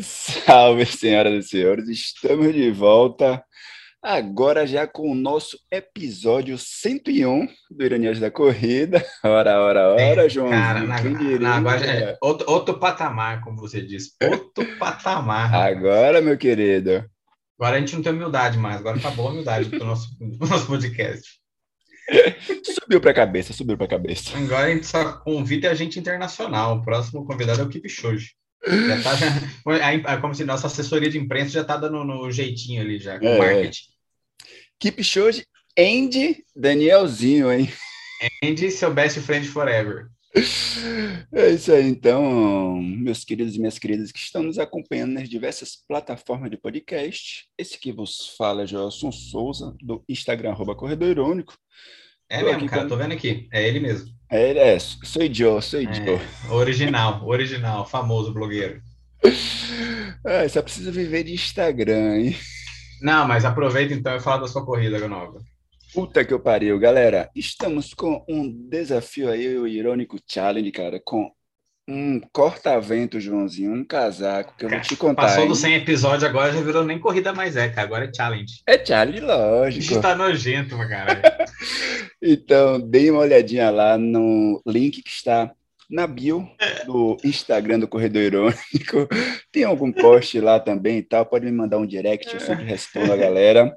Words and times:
Salve, 0.00 0.86
senhoras 0.86 1.44
e 1.44 1.48
senhores, 1.48 1.88
estamos 1.88 2.52
de 2.52 2.70
volta 2.70 3.44
agora 4.04 4.66
já 4.66 4.86
com 4.86 5.10
o 5.10 5.14
nosso 5.14 5.58
episódio 5.70 6.58
101 6.58 7.48
do 7.70 7.84
Iranias 7.84 8.20
da 8.20 8.30
Corrida. 8.30 9.02
Ora, 9.24 9.58
ora, 9.58 9.94
ora, 9.94 10.28
João. 10.28 10.50
Cara, 10.50 10.80
na, 10.80 11.00
na, 11.02 11.56
agora 11.56 11.86
é 11.86 12.18
outro, 12.20 12.50
outro 12.50 12.78
patamar, 12.78 13.40
como 13.40 13.56
você 13.56 13.80
disse, 13.80 14.12
outro 14.22 14.66
patamar. 14.78 15.54
Agora, 15.54 16.20
meu 16.20 16.36
querido. 16.36 17.08
Agora 17.58 17.76
a 17.76 17.80
gente 17.80 17.96
não 17.96 18.02
tem 18.02 18.12
humildade 18.12 18.58
mais, 18.58 18.76
agora 18.76 18.98
acabou 18.98 19.28
a 19.28 19.30
humildade 19.30 19.70
do 19.70 19.84
nosso, 19.84 20.08
do 20.20 20.46
nosso 20.46 20.66
podcast. 20.66 21.40
Subiu 22.62 23.00
para 23.00 23.12
a 23.12 23.14
cabeça, 23.14 23.54
subiu 23.54 23.78
para 23.78 23.86
a 23.86 23.90
cabeça. 23.90 24.36
Agora 24.36 24.66
a 24.66 24.74
gente 24.74 24.86
só 24.86 25.12
convida 25.20 25.70
a 25.70 25.74
gente 25.74 25.98
internacional. 25.98 26.76
O 26.76 26.82
próximo 26.82 27.24
convidado 27.24 27.62
é 27.62 27.64
o 27.64 27.68
Kip 27.68 27.88
Shoji. 27.88 28.26
Já 28.26 28.43
tá, 29.02 29.14
já, 30.02 30.20
como 30.20 30.34
se 30.34 30.44
nossa 30.44 30.66
assessoria 30.66 31.10
de 31.10 31.18
imprensa 31.18 31.50
já 31.50 31.64
tá 31.64 31.76
dando 31.76 32.04
no 32.04 32.30
jeitinho 32.30 32.80
ali, 32.80 32.98
já, 32.98 33.18
com 33.18 33.26
é, 33.26 33.38
marketing. 33.38 33.84
Keep 34.78 35.02
Shoji 35.02 35.46
Andy 35.78 36.44
Danielzinho, 36.54 37.52
hein? 37.52 37.68
Andy, 38.42 38.70
seu 38.70 38.92
best 38.92 39.20
friend 39.20 39.46
forever. 39.48 40.08
É 41.32 41.50
isso 41.50 41.72
aí, 41.72 41.86
então, 41.88 42.80
meus 42.82 43.24
queridos 43.24 43.54
e 43.54 43.58
minhas 43.58 43.78
queridas 43.78 44.10
que 44.10 44.18
estão 44.18 44.42
nos 44.42 44.58
acompanhando 44.58 45.12
nas 45.12 45.28
diversas 45.28 45.76
plataformas 45.86 46.50
de 46.50 46.56
podcast. 46.56 47.46
Esse 47.56 47.78
que 47.78 47.92
vos 47.92 48.34
fala 48.36 48.62
é 48.62 48.66
Joelson 48.66 49.12
Souza, 49.12 49.76
do 49.80 50.02
Instagram, 50.08 50.50
arroba 50.50 50.74
Corredor 50.74 51.08
Irônico. 51.08 51.56
É 52.28 52.40
tô 52.40 52.46
mesmo, 52.46 52.68
cara, 52.68 52.82
com... 52.82 52.88
tô 52.88 52.96
vendo 52.96 53.12
aqui. 53.12 53.48
É 53.52 53.66
ele 53.66 53.78
mesmo. 53.78 54.12
É 54.34 54.50
ele, 54.50 54.58
é. 54.58 54.76
Sou 54.80 55.32
Joe, 55.32 55.62
sou 55.62 55.80
é, 55.80 55.94
Joe. 55.94 56.20
Original, 56.50 57.24
original, 57.24 57.86
famoso 57.86 58.34
blogueiro. 58.34 58.82
É, 60.26 60.48
só 60.48 60.62
precisa 60.62 60.90
viver 60.90 61.24
de 61.24 61.34
Instagram, 61.34 62.16
hein? 62.16 62.36
Não, 63.02 63.28
mas 63.28 63.44
aproveita 63.44 63.92
então 63.92 64.16
e 64.16 64.20
fala 64.20 64.40
da 64.40 64.48
sua 64.48 64.64
corrida 64.64 65.06
nova. 65.06 65.38
Puta 65.92 66.24
que 66.24 66.32
eu 66.32 66.40
pariu, 66.40 66.78
galera. 66.78 67.28
Estamos 67.36 67.92
com 67.92 68.24
um 68.26 68.50
desafio 68.70 69.28
aí, 69.28 69.58
o 69.58 69.66
Irônico 69.66 70.18
Challenge, 70.26 70.72
cara, 70.72 70.98
com 71.04 71.30
um 71.86 72.20
corta-vento, 72.32 73.20
Joãozinho, 73.20 73.72
um 73.72 73.84
casaco, 73.84 74.54
que 74.56 74.64
eu 74.64 74.70
vou 74.70 74.80
te 74.80 74.96
contar. 74.96 75.22
Passou 75.22 75.46
dos 75.46 75.58
100 75.58 75.74
episódios 75.74 76.24
agora, 76.24 76.52
já 76.52 76.60
virou 76.60 76.84
nem 76.84 76.98
corrida 76.98 77.32
mais 77.32 77.56
é, 77.56 77.68
cara. 77.68 77.86
Agora 77.86 78.04
é 78.06 78.14
challenge. 78.14 78.62
É 78.66 78.84
challenge, 78.84 79.20
lógico. 79.20 79.84
Isso 79.84 80.00
tá 80.00 80.14
nojento, 80.14 80.76
cara. 80.88 81.46
então, 82.22 82.80
dê 82.80 83.10
uma 83.10 83.20
olhadinha 83.20 83.70
lá 83.70 83.98
no 83.98 84.62
link 84.66 85.02
que 85.02 85.10
está 85.10 85.52
na 85.90 86.06
bio 86.06 86.48
do 86.86 87.18
Instagram 87.22 87.80
do 87.80 87.88
Corredor 87.88 88.22
Irônico. 88.22 89.08
Tem 89.52 89.64
algum 89.64 89.92
post 89.92 90.40
lá 90.40 90.58
também 90.58 90.98
e 90.98 91.02
tal. 91.02 91.26
Pode 91.26 91.44
me 91.44 91.52
mandar 91.52 91.78
um 91.78 91.86
direct, 91.86 92.32
eu 92.32 92.40
sempre 92.40 92.64
respondo 92.64 93.12
a 93.12 93.16
galera. 93.16 93.70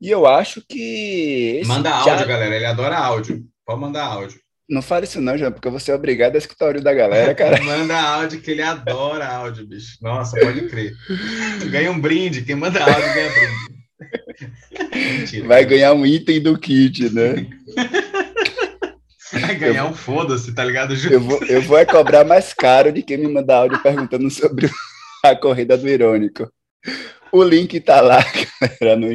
E 0.00 0.10
eu 0.10 0.26
acho 0.26 0.62
que. 0.66 1.62
Manda 1.66 1.90
áudio, 1.90 2.26
galera. 2.26 2.56
Ele 2.56 2.66
adora 2.66 2.96
áudio. 2.96 3.44
Pode 3.66 3.80
mandar 3.80 4.04
áudio. 4.04 4.43
Não 4.68 4.80
fale 4.80 5.04
isso, 5.04 5.20
não, 5.20 5.36
João, 5.36 5.52
porque 5.52 5.68
você 5.68 5.90
é 5.90 5.94
obrigado 5.94 6.36
a 6.36 6.38
escutar 6.38 6.74
o 6.74 6.82
da 6.82 6.94
galera, 6.94 7.34
cara. 7.34 7.60
manda 7.64 8.00
áudio, 8.00 8.40
que 8.40 8.50
ele 8.50 8.62
adora 8.62 9.26
áudio, 9.26 9.66
bicho. 9.66 9.98
Nossa, 10.00 10.40
pode 10.40 10.68
crer. 10.68 10.92
Ganha 11.70 11.90
um 11.90 12.00
brinde. 12.00 12.42
Quem 12.42 12.54
manda 12.54 12.82
áudio 12.82 13.14
ganha 13.14 13.30
brinde. 13.30 13.74
Mentira, 14.94 15.46
Vai 15.46 15.64
ganhar 15.64 15.92
um 15.92 16.06
item 16.06 16.40
do 16.40 16.58
kit, 16.58 17.12
né? 17.12 17.46
Vai 19.32 19.54
ganhar 19.56 19.84
eu, 19.84 19.90
um 19.90 19.94
foda-se, 19.94 20.54
tá 20.54 20.64
ligado? 20.64 20.94
Eu 20.94 21.20
vou, 21.20 21.42
eu 21.44 21.62
vou 21.62 21.76
é 21.76 21.84
cobrar 21.84 22.24
mais 22.24 22.54
caro 22.54 22.92
de 22.92 23.02
quem 23.02 23.18
me 23.18 23.28
mandar 23.28 23.56
áudio 23.58 23.82
perguntando 23.82 24.30
sobre 24.30 24.70
a 25.22 25.36
corrida 25.36 25.76
do 25.76 25.88
Irônico. 25.88 26.50
O 27.32 27.42
link 27.42 27.80
tá 27.80 28.00
lá, 28.00 28.18
galera, 28.80 28.96
no, 28.96 29.08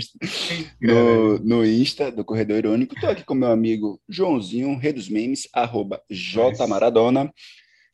no, 0.81 1.39
no 1.39 1.65
Insta 1.65 2.11
do 2.11 2.25
Corredor 2.25 2.57
Irônico. 2.57 2.99
Tô 2.99 3.07
aqui 3.07 3.23
com 3.23 3.33
meu 3.33 3.49
amigo 3.49 4.01
Joãozinho, 4.09 4.77
rei 4.77 4.91
dos 4.91 5.07
memes, 5.07 5.47
arroba 5.53 6.01
Maradona. 6.67 7.31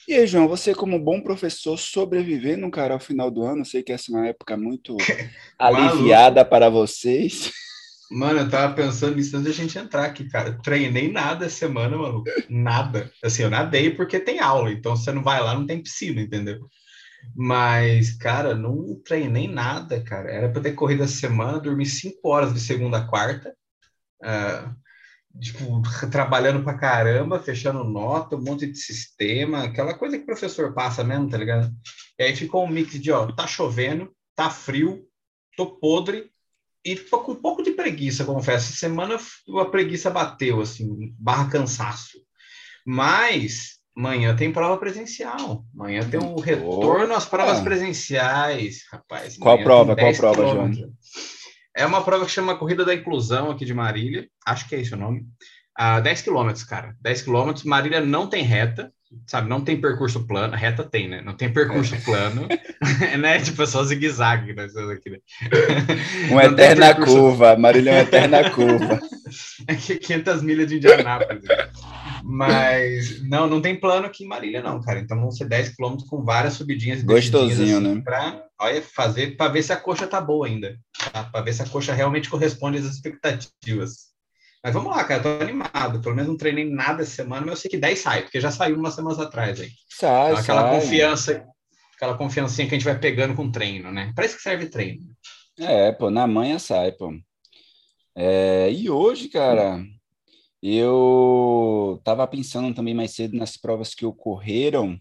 E 0.07 0.13
aí, 0.13 0.27
João, 0.27 0.47
você 0.47 0.73
como 0.73 0.99
bom 0.99 1.21
professor 1.21 1.77
sobrevivendo, 1.77 2.69
cara, 2.69 2.93
ao 2.93 2.99
final 2.99 3.31
do 3.31 3.43
ano, 3.43 3.65
sei 3.65 3.81
que 3.81 3.91
essa 3.91 4.11
é 4.11 4.15
uma 4.15 4.27
época 4.27 4.55
muito 4.55 4.95
aliviada 5.59 6.45
para 6.45 6.69
vocês. 6.69 7.51
Mano, 8.11 8.39
eu 8.39 8.49
tava 8.49 8.73
pensando 8.73 9.15
nisso 9.15 9.35
antes 9.35 9.47
da 9.47 9.63
gente 9.63 9.77
entrar 9.77 10.05
aqui, 10.05 10.29
cara. 10.29 10.59
Treinei 10.61 11.11
nada 11.11 11.45
essa 11.45 11.57
semana, 11.57 11.97
mano. 11.97 12.23
Nada. 12.47 13.11
Assim, 13.23 13.43
eu 13.43 13.49
nadei 13.49 13.89
porque 13.89 14.19
tem 14.19 14.39
aula, 14.39 14.71
então 14.71 14.95
você 14.95 15.11
não 15.11 15.23
vai 15.23 15.41
lá, 15.41 15.55
não 15.55 15.65
tem 15.65 15.81
piscina, 15.81 16.21
entendeu? 16.21 16.69
Mas, 17.33 18.11
cara, 18.11 18.55
não 18.55 19.01
treinei 19.03 19.47
nada, 19.47 20.01
cara. 20.01 20.31
Era 20.31 20.49
para 20.49 20.61
ter 20.61 20.73
corrido 20.73 21.03
essa 21.03 21.15
semana, 21.15 21.59
dormi 21.59 21.85
cinco 21.85 22.29
horas 22.29 22.53
de 22.53 22.59
segunda 22.59 22.97
a 22.97 23.07
quarta. 23.07 23.55
Uh, 24.21 25.39
tipo, 25.39 25.81
trabalhando 26.09 26.63
pra 26.63 26.77
caramba, 26.77 27.39
fechando 27.39 27.83
nota, 27.83 28.35
um 28.35 28.41
monte 28.41 28.67
de 28.67 28.77
sistema, 28.77 29.63
aquela 29.63 29.93
coisa 29.93 30.17
que 30.17 30.23
o 30.23 30.27
professor 30.27 30.73
passa 30.73 31.03
mesmo, 31.03 31.29
tá 31.29 31.37
ligado? 31.37 31.73
E 32.17 32.23
aí 32.23 32.35
ficou 32.35 32.65
um 32.65 32.69
mix 32.69 32.99
de, 32.99 33.11
ó, 33.11 33.31
tá 33.31 33.45
chovendo, 33.47 34.13
tá 34.35 34.49
frio, 34.49 35.05
tô 35.57 35.77
podre, 35.77 36.31
e 36.85 36.95
tô 36.95 37.19
com 37.23 37.31
um 37.31 37.41
pouco 37.41 37.63
de 37.63 37.71
preguiça, 37.71 38.23
confesso. 38.23 38.67
Essa 38.69 38.77
semana 38.77 39.17
a 39.59 39.65
preguiça 39.65 40.11
bateu, 40.11 40.61
assim, 40.61 41.15
barra 41.17 41.49
cansaço. 41.49 42.19
Mas 42.85 43.74
Amanhã 43.95 44.35
tem 44.35 44.51
prova 44.51 44.77
presencial. 44.77 45.65
Amanhã 45.73 46.07
tem 46.07 46.19
um 46.19 46.35
retorno 46.39 47.13
às 47.13 47.25
provas 47.25 47.61
presenciais, 47.61 48.83
rapaz. 48.91 49.37
Qual 49.37 49.57
prova? 49.63 49.95
Qual 49.95 50.13
prova, 50.13 50.47
João? 50.47 50.71
É 51.75 51.85
uma 51.85 52.03
prova 52.03 52.25
que 52.25 52.31
chama 52.31 52.57
Corrida 52.57 52.83
da 52.83 52.93
Inclusão 52.93 53.51
aqui 53.51 53.65
de 53.65 53.73
Marília. 53.73 54.27
Acho 54.45 54.67
que 54.67 54.75
é 54.75 54.81
esse 54.81 54.93
o 54.93 54.97
nome. 54.97 55.25
Uh, 55.79 56.01
10 56.01 56.21
quilômetros, 56.21 56.63
cara. 56.63 56.95
10 57.01 57.21
quilômetros. 57.21 57.65
Marília 57.65 57.99
não 57.99 58.27
tem 58.27 58.43
reta, 58.43 58.93
sabe? 59.27 59.49
Não 59.49 59.61
tem 59.61 59.79
percurso 59.79 60.25
plano. 60.25 60.55
Reta 60.55 60.83
tem, 60.83 61.07
né? 61.07 61.21
Não 61.21 61.35
tem 61.35 61.51
percurso 61.51 61.95
é. 61.95 61.99
plano. 61.99 62.47
né? 63.19 63.39
Tipo, 63.39 63.63
é 63.63 63.65
só 63.65 63.83
zigue-zague. 63.83 64.53
Né? 64.53 64.67
Uma 66.29 66.45
eterna 66.45 66.87
percurso... 66.87 67.15
curva. 67.15 67.55
Marília 67.55 67.91
é 67.91 67.93
uma 67.93 68.01
eterna 68.01 68.49
curva. 68.49 69.01
é 69.67 69.75
500 69.75 70.41
milhas 70.41 70.67
de 70.67 70.77
Indianápolis. 70.77 71.43
Mas 72.23 73.21
não, 73.23 73.47
não 73.47 73.61
tem 73.61 73.79
plano 73.79 74.07
aqui 74.07 74.23
em 74.23 74.27
Marília, 74.27 74.61
não, 74.61 74.81
cara. 74.81 74.99
Então 74.99 75.19
vão 75.19 75.31
ser 75.31 75.45
10 75.45 75.75
quilômetros 75.75 76.09
com 76.09 76.23
várias 76.23 76.53
subidinhas. 76.53 77.03
Gostosinho, 77.03 77.77
assim, 77.77 77.95
né? 77.95 78.01
Pra, 78.03 78.43
olha, 78.59 78.81
fazer 78.81 79.37
para 79.37 79.51
ver 79.51 79.61
se 79.61 79.71
a 79.71 79.77
coxa 79.77 80.07
tá 80.07 80.19
boa 80.19 80.47
ainda. 80.47 80.75
Tá? 81.13 81.23
Para 81.25 81.41
ver 81.41 81.53
se 81.53 81.61
a 81.61 81.67
coxa 81.67 81.93
realmente 81.93 82.29
corresponde 82.29 82.79
às 82.79 82.85
expectativas. 82.85 84.14
Mas 84.65 84.73
vamos 84.73 84.89
lá, 84.89 85.03
cara, 85.03 85.21
tô 85.21 85.29
animado. 85.29 86.01
Pelo 86.01 86.15
menos 86.15 86.27
não 86.27 86.37
treinei 86.37 86.67
nada 86.67 87.03
essa 87.03 87.17
semana, 87.17 87.41
mas 87.41 87.51
eu 87.51 87.57
sei 87.57 87.69
que 87.69 87.77
10 87.77 87.99
sai, 87.99 88.23
porque 88.23 88.41
já 88.41 88.49
saiu 88.49 88.75
umas 88.75 88.95
semanas 88.95 89.19
atrás 89.19 89.61
aí. 89.61 89.69
Sai, 89.87 90.31
então, 90.31 90.41
aquela 90.41 90.61
sai. 90.63 90.79
confiança, 90.79 91.47
aquela 91.95 92.17
confiancinha 92.17 92.67
que 92.67 92.73
a 92.73 92.77
gente 92.79 92.85
vai 92.85 92.97
pegando 92.97 93.35
com 93.35 93.51
treino, 93.51 93.91
né? 93.91 94.11
Parece 94.15 94.35
que 94.35 94.41
serve 94.41 94.67
treino. 94.67 95.03
É, 95.59 95.91
pô, 95.91 96.09
na 96.09 96.25
manhã 96.25 96.57
sai, 96.57 96.91
pô. 96.93 97.13
É, 98.15 98.71
e 98.71 98.89
hoje, 98.89 99.29
cara, 99.29 99.85
eu 100.63 101.97
estava 101.99 102.25
pensando 102.25 102.73
também 102.73 102.95
mais 102.95 103.11
cedo 103.11 103.37
nas 103.37 103.55
provas 103.55 103.93
que 103.93 104.03
ocorreram 104.03 104.99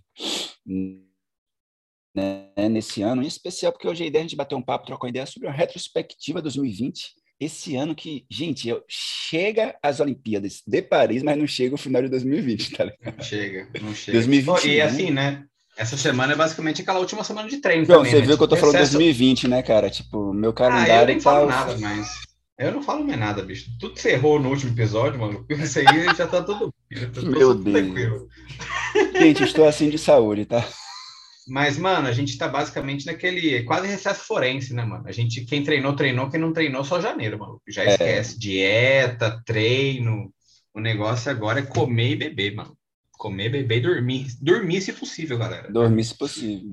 né, 2.14 2.69
nesse 2.69 3.00
ano, 3.00 3.22
em 3.22 3.26
especial 3.26 3.72
porque 3.72 3.88
hoje 3.88 4.04
a 4.04 4.06
ideia 4.06 4.20
é 4.20 4.25
a 4.25 4.28
gente 4.28 4.36
bater 4.36 4.56
um 4.56 4.62
papo, 4.62 4.84
trocar 4.84 5.06
uma 5.06 5.10
ideia 5.10 5.25
sobre 5.25 5.48
a 5.48 5.52
retrospectiva 5.52 6.42
2020. 6.42 7.24
Esse 7.44 7.77
ano 7.77 7.94
que, 7.94 8.25
gente, 8.31 8.66
eu, 8.69 8.82
chega 8.88 9.77
as 9.82 10.00
Olimpíadas 10.00 10.62
de 10.66 10.81
Paris, 10.81 11.22
mas 11.22 11.37
não 11.37 11.47
chega 11.47 11.75
o 11.75 11.78
final 11.78 12.00
de 12.00 12.09
2020, 12.09 12.71
tá 12.71 12.84
ligado? 12.84 13.16
Não 13.16 13.22
chega, 13.22 13.69
não 13.82 13.94
chega. 13.94 14.19
2020, 14.19 14.65
e 14.66 14.81
assim, 14.81 15.10
né? 15.10 15.44
Essa 15.77 15.94
semana 15.97 16.32
é 16.32 16.37
basicamente 16.37 16.81
aquela 16.81 17.00
última 17.00 17.22
semana 17.22 17.46
de 17.46 17.58
treino. 17.58 17.87
Não, 17.87 17.96
também, 17.96 18.12
você 18.12 18.20
né? 18.20 18.26
viu 18.26 18.38
que 18.38 18.43
eu 18.44 18.49
tô 18.49 18.56
falando 18.56 18.76
excesso... 18.76 18.93
2020, 18.93 19.49
né, 19.49 19.62
cara? 19.62 19.91
Tipo, 19.91 20.32
meu 20.32 20.55
calendário. 20.55 20.94
Ah, 20.94 21.00
eu 21.02 21.06
nem 21.06 21.17
tá... 21.17 21.23
falo 21.23 21.46
nada, 21.46 21.76
mas. 21.79 22.08
Eu 22.56 22.73
não 22.73 22.82
falo 22.82 23.05
mais 23.05 23.19
nada, 23.19 23.43
bicho. 23.43 23.70
Tudo 23.79 24.00
ferrou 24.00 24.41
no 24.41 24.49
último 24.49 24.73
episódio, 24.73 25.20
mano. 25.20 25.44
Isso 25.50 25.81
aí 25.81 26.05
já 26.17 26.26
tá 26.26 26.43
tudo. 26.43 26.73
Já 26.91 27.11
tá 27.11 27.20
Meu 27.20 27.49
tudo 27.49 27.64
Deus. 27.64 27.85
Tranquilo. 27.85 28.29
Gente, 29.19 29.43
estou 29.43 29.69
assim 29.69 29.91
de 29.91 29.99
saúde, 29.99 30.46
tá? 30.46 30.64
Mas, 31.46 31.76
mano, 31.76 32.08
a 32.08 32.12
gente 32.12 32.38
tá 32.38 32.49
basicamente 32.49 33.06
naquele 33.06 33.62
quase 33.64 33.87
recesso 33.87 34.25
forense, 34.25 34.73
né, 34.73 34.85
mano? 34.85 35.06
A 35.06 35.12
gente, 35.12 35.44
quem 35.44 35.62
treinou, 35.62 35.94
treinou, 35.94 36.31
quem 36.31 36.41
não 36.41 36.52
treinou, 36.52 36.85
só 36.85 37.00
janeiro, 37.00 37.38
mano. 37.38 37.61
Já 37.69 37.85
é. 37.85 37.91
esquece. 37.91 38.38
Dieta, 38.38 39.43
treino. 39.44 40.32
O 40.73 40.81
negócio 40.81 41.31
agora 41.31 41.61
é 41.61 41.67
comer 41.67 42.12
e 42.12 42.17
beber, 42.17 42.55
mano. 42.55 42.76
Comer, 43.12 43.49
beber 43.49 43.79
e 43.79 43.81
dormir. 43.81 44.26
Dormir 44.41 44.81
se 44.81 44.93
possível, 44.93 45.38
galera. 45.38 45.70
Dormir 45.70 46.05
se 46.05 46.17
possível 46.17 46.73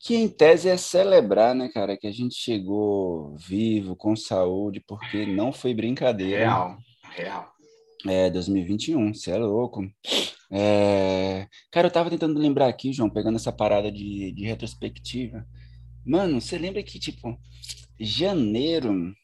que 0.00 0.16
em 0.16 0.28
tese 0.28 0.68
é 0.68 0.76
celebrar, 0.78 1.54
né, 1.54 1.68
cara, 1.68 1.96
que 1.96 2.06
a 2.06 2.10
gente 2.10 2.34
chegou 2.34 3.36
vivo, 3.36 3.94
com 3.94 4.16
saúde, 4.16 4.80
porque 4.80 5.26
não 5.26 5.52
foi 5.52 5.74
brincadeira. 5.74 6.38
Real, 6.38 6.78
real. 7.10 7.52
É, 8.08 8.30
2021, 8.30 9.12
você 9.12 9.32
é 9.32 9.36
louco. 9.36 9.82
É... 10.50 11.46
Cara, 11.70 11.86
eu 11.86 11.92
tava 11.92 12.10
tentando 12.10 12.38
lembrar 12.38 12.68
aqui, 12.68 12.92
João, 12.92 13.08
pegando 13.08 13.36
essa 13.36 13.52
parada 13.52 13.90
de, 13.90 14.32
de 14.32 14.44
retrospectiva. 14.44 15.46
Mano, 16.04 16.40
você 16.40 16.58
lembra 16.58 16.82
que, 16.82 16.98
tipo, 16.98 17.38
janeiro, 17.98 19.14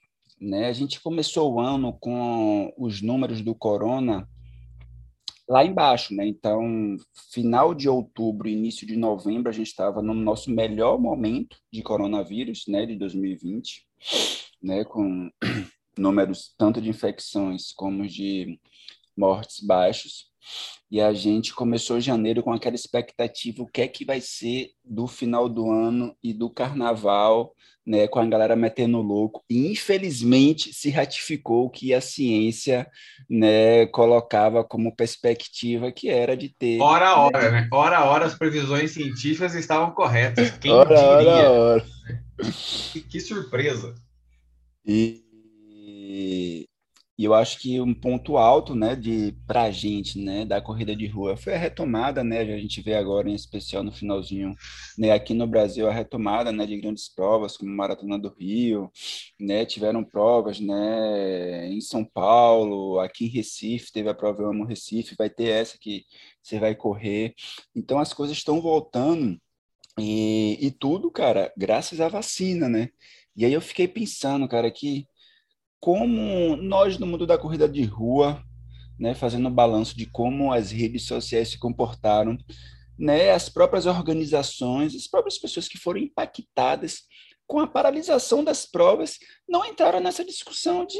né, 0.40 0.66
a 0.66 0.72
gente 0.72 1.00
começou 1.00 1.54
o 1.54 1.60
ano 1.60 1.92
com 1.98 2.72
os 2.78 3.02
números 3.02 3.40
do 3.40 3.54
corona 3.54 4.28
lá 5.48 5.64
embaixo, 5.64 6.14
né? 6.14 6.26
Então, 6.26 6.96
final 7.32 7.74
de 7.74 7.88
outubro, 7.88 8.48
início 8.48 8.86
de 8.86 8.96
novembro, 8.96 9.48
a 9.48 9.52
gente 9.52 9.68
estava 9.68 10.02
no 10.02 10.12
nosso 10.12 10.50
melhor 10.50 10.98
momento 10.98 11.56
de 11.72 11.82
coronavírus, 11.82 12.64
né, 12.68 12.84
de 12.84 12.96
2020, 12.96 13.86
né, 14.62 14.84
com 14.84 15.30
números 15.96 16.54
tanto 16.58 16.80
de 16.80 16.90
infecções 16.90 17.72
como 17.72 18.06
de 18.06 18.60
mortes 19.16 19.64
baixos. 19.64 20.30
E 20.90 21.00
a 21.00 21.12
gente 21.12 21.52
começou 21.52 22.00
janeiro 22.00 22.42
com 22.42 22.52
aquela 22.52 22.76
expectativa, 22.76 23.62
o 23.62 23.66
que 23.66 23.82
é 23.82 23.88
que 23.88 24.04
vai 24.04 24.20
ser 24.20 24.70
do 24.84 25.06
final 25.06 25.48
do 25.48 25.70
ano 25.70 26.16
e 26.22 26.32
do 26.32 26.48
carnaval, 26.48 27.52
né, 27.84 28.06
com 28.06 28.18
a 28.18 28.26
galera 28.26 28.54
metendo 28.54 29.00
louco. 29.00 29.44
E 29.48 29.70
infelizmente 29.70 30.72
se 30.72 30.90
ratificou 30.90 31.70
que 31.70 31.92
a 31.92 32.00
ciência, 32.00 32.86
né, 33.28 33.86
colocava 33.86 34.64
como 34.64 34.94
perspectiva 34.94 35.92
que 35.92 36.08
era 36.08 36.36
de 36.36 36.48
ter 36.48 36.80
Hora 36.80 37.08
a 37.08 37.20
hora, 37.20 37.50
né? 37.50 37.68
Hora 37.72 37.98
a 37.98 38.04
hora 38.04 38.26
as 38.26 38.34
previsões 38.34 38.92
científicas 38.92 39.54
estavam 39.54 39.92
corretas. 39.92 40.50
Quem 40.58 40.70
hora, 40.70 40.94
diria? 40.94 41.32
hora, 41.32 41.50
hora. 41.50 41.86
Que, 42.92 43.00
que 43.00 43.20
surpresa. 43.20 43.94
E, 44.84 46.66
e 47.18 47.24
eu 47.24 47.32
acho 47.34 47.58
que 47.58 47.80
um 47.80 47.94
ponto 47.94 48.36
alto, 48.36 48.74
né, 48.74 48.94
de 48.94 49.34
para 49.46 49.62
a 49.62 49.70
gente, 49.70 50.18
né, 50.18 50.44
da 50.44 50.60
corrida 50.60 50.94
de 50.94 51.06
rua 51.06 51.36
foi 51.36 51.54
a 51.54 51.58
retomada, 51.58 52.22
né, 52.22 52.40
a 52.40 52.58
gente 52.58 52.82
vê 52.82 52.94
agora 52.94 53.28
em 53.30 53.34
especial 53.34 53.82
no 53.82 53.90
finalzinho, 53.92 54.54
né, 54.98 55.12
aqui 55.12 55.32
no 55.32 55.46
Brasil 55.46 55.88
a 55.88 55.92
retomada, 55.92 56.52
né, 56.52 56.66
de 56.66 56.78
grandes 56.78 57.08
provas 57.08 57.56
como 57.56 57.70
Maratona 57.70 58.18
do 58.18 58.28
Rio, 58.28 58.90
né, 59.40 59.64
tiveram 59.64 60.04
provas, 60.04 60.60
né, 60.60 61.68
em 61.68 61.80
São 61.80 62.04
Paulo, 62.04 63.00
aqui 63.00 63.26
em 63.26 63.28
Recife 63.28 63.92
teve 63.92 64.08
a 64.08 64.14
prova 64.14 64.42
Eu 64.42 64.50
Amo 64.50 64.64
Recife, 64.66 65.14
vai 65.16 65.30
ter 65.30 65.48
essa 65.48 65.78
que 65.78 66.04
você 66.42 66.58
vai 66.58 66.74
correr, 66.74 67.34
então 67.74 67.98
as 67.98 68.12
coisas 68.12 68.36
estão 68.36 68.60
voltando 68.60 69.40
e, 69.98 70.58
e 70.60 70.70
tudo, 70.70 71.10
cara, 71.10 71.52
graças 71.56 72.00
à 72.00 72.08
vacina, 72.08 72.68
né? 72.68 72.90
E 73.34 73.44
aí 73.44 73.52
eu 73.52 73.60
fiquei 73.60 73.88
pensando, 73.88 74.48
cara, 74.48 74.70
que 74.70 75.06
como 75.86 76.56
nós 76.56 76.98
no 76.98 77.06
mundo 77.06 77.24
da 77.24 77.38
corrida 77.38 77.68
de 77.68 77.84
rua, 77.84 78.42
né, 78.98 79.14
fazendo 79.14 79.48
um 79.48 79.54
balanço 79.54 79.96
de 79.96 80.04
como 80.04 80.52
as 80.52 80.72
redes 80.72 81.04
sociais 81.06 81.50
se 81.50 81.60
comportaram, 81.60 82.36
né, 82.98 83.30
as 83.30 83.48
próprias 83.48 83.86
organizações, 83.86 84.96
as 84.96 85.06
próprias 85.06 85.38
pessoas 85.38 85.68
que 85.68 85.78
foram 85.78 86.00
impactadas 86.00 87.02
com 87.46 87.60
a 87.60 87.68
paralisação 87.68 88.42
das 88.42 88.66
provas, 88.66 89.16
não 89.48 89.64
entraram 89.64 90.00
nessa 90.00 90.24
discussão 90.24 90.84
de 90.84 90.98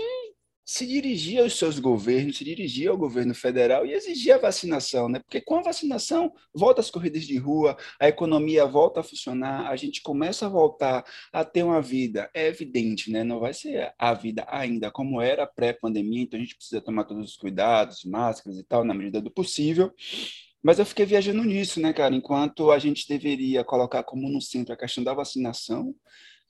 se 0.66 0.84
dirigir 0.84 1.40
aos 1.40 1.56
seus 1.56 1.78
governos, 1.78 2.38
se 2.38 2.44
dirigir 2.44 2.88
ao 2.88 2.98
governo 2.98 3.32
federal 3.32 3.86
e 3.86 3.92
exigir 3.92 4.32
a 4.34 4.38
vacinação, 4.38 5.08
né? 5.08 5.20
Porque 5.20 5.40
com 5.40 5.58
a 5.58 5.62
vacinação 5.62 6.32
volta 6.52 6.80
as 6.80 6.90
corridas 6.90 7.22
de 7.22 7.38
rua, 7.38 7.76
a 8.00 8.08
economia 8.08 8.66
volta 8.66 8.98
a 8.98 9.02
funcionar, 9.04 9.70
a 9.70 9.76
gente 9.76 10.02
começa 10.02 10.46
a 10.46 10.48
voltar 10.48 11.04
a 11.32 11.44
ter 11.44 11.62
uma 11.62 11.80
vida. 11.80 12.28
É 12.34 12.48
evidente, 12.48 13.12
né? 13.12 13.22
Não 13.22 13.38
vai 13.38 13.54
ser 13.54 13.94
a 13.96 14.12
vida 14.12 14.44
ainda 14.48 14.90
como 14.90 15.20
era 15.20 15.46
pré-pandemia, 15.46 16.22
então 16.22 16.36
a 16.36 16.42
gente 16.42 16.56
precisa 16.56 16.80
tomar 16.80 17.04
todos 17.04 17.30
os 17.30 17.36
cuidados, 17.36 18.04
máscaras 18.04 18.58
e 18.58 18.64
tal, 18.64 18.84
na 18.84 18.92
medida 18.92 19.20
do 19.20 19.30
possível. 19.30 19.92
Mas 20.60 20.80
eu 20.80 20.84
fiquei 20.84 21.06
viajando 21.06 21.44
nisso, 21.44 21.80
né, 21.80 21.92
cara? 21.92 22.12
Enquanto 22.12 22.72
a 22.72 22.78
gente 22.80 23.06
deveria 23.08 23.62
colocar 23.62 24.02
como 24.02 24.28
no 24.28 24.40
centro 24.40 24.74
a 24.74 24.76
questão 24.76 25.04
da 25.04 25.14
vacinação, 25.14 25.94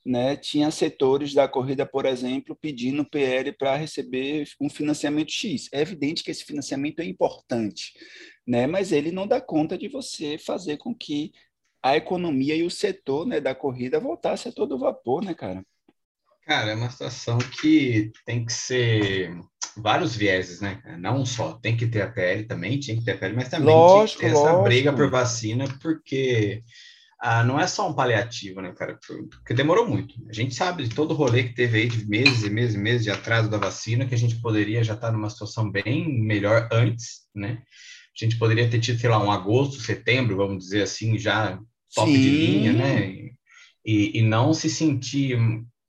né, 0.07 0.37
tinha 0.37 0.71
setores 0.71 1.35
da 1.35 1.49
corrida, 1.49 1.85
por 1.85 2.07
exemplo, 2.07 2.55
pedindo 2.55 3.05
PL 3.05 3.53
para 3.53 3.77
receber 3.77 4.49
um 4.61 4.71
financiamento 4.71 5.33
X. 5.33 5.69
É 5.73 5.81
evidente 5.81 6.23
que 6.23 6.31
esse 6.31 6.45
financiamento 6.45 7.01
é 7.01 7.05
importante, 7.05 7.93
né, 8.47 8.67
mas 8.67 8.93
ele 8.93 9.11
não 9.11 9.27
dá 9.27 9.41
conta 9.41 9.77
de 9.77 9.89
você 9.89 10.39
fazer 10.39 10.77
com 10.77 10.95
que 10.95 11.33
a 11.83 11.97
economia 11.97 12.55
e 12.55 12.63
o 12.63 12.71
setor 12.71 13.27
né, 13.27 13.41
da 13.41 13.55
corrida 13.55 14.01
voltasse 14.01 14.49
a 14.49 14.53
todo 14.53 14.79
vapor, 14.79 15.25
né, 15.25 15.35
cara? 15.35 15.65
Cara, 16.43 16.71
é 16.71 16.75
uma 16.77 16.91
situação 16.91 17.39
que 17.39 18.13
tem 18.25 18.45
que 18.45 18.53
ser 18.53 19.37
vários 19.77 20.15
vieses, 20.15 20.61
né? 20.61 20.81
Não 20.99 21.27
só 21.27 21.55
tem 21.55 21.77
que 21.77 21.89
ter 21.89 22.03
a 22.03 22.11
PL 22.11 22.45
também, 22.45 22.79
tinha 22.79 22.97
que 22.97 23.05
ter 23.05 23.13
a 23.13 23.19
PL, 23.19 23.35
mas 23.35 23.49
também 23.49 23.75
lógico, 23.75 24.21
tinha 24.21 24.31
que 24.31 24.35
ter 24.37 24.41
essa 24.41 24.53
lógico. 24.53 24.63
briga 24.63 24.93
por 24.93 25.11
vacina, 25.11 25.65
porque 25.83 26.63
ah, 27.29 27.43
não 27.43 27.59
é 27.59 27.67
só 27.67 27.91
um 27.91 27.93
paliativo, 27.93 28.61
né, 28.61 28.73
cara? 28.73 28.97
Porque 29.31 29.53
demorou 29.53 29.85
muito. 29.89 30.15
A 30.29 30.33
gente 30.33 30.55
sabe 30.55 30.85
de 30.85 30.95
todo 30.95 31.11
o 31.11 31.15
rolê 31.15 31.43
que 31.43 31.57
teve 31.57 31.79
aí 31.81 31.89
de 31.89 32.09
meses 32.09 32.45
e 32.45 32.51
meses 32.51 32.77
e 32.77 32.79
meses 32.79 33.03
de 33.03 33.11
atraso 33.11 33.51
da 33.51 33.59
vacina, 33.59 34.07
que 34.07 34.15
a 34.15 34.19
gente 34.19 34.41
poderia 34.41 34.85
já 34.85 34.95
estar 34.95 35.11
numa 35.11 35.29
situação 35.29 35.69
bem 35.69 36.23
melhor 36.23 36.69
antes, 36.71 37.23
né? 37.35 37.63
A 38.17 38.25
gente 38.25 38.39
poderia 38.39 38.71
ter 38.71 38.79
tido, 38.79 39.01
sei 39.01 39.11
lá, 39.11 39.19
um 39.19 39.33
agosto, 39.33 39.81
setembro, 39.81 40.37
vamos 40.37 40.63
dizer 40.63 40.83
assim, 40.83 41.19
já 41.19 41.59
top 41.93 42.13
Sim. 42.13 42.21
de 42.21 42.31
linha, 42.31 42.73
né? 42.73 43.11
E, 43.85 44.21
e 44.21 44.23
não 44.23 44.55
se 44.55 44.71
sentir 44.71 45.37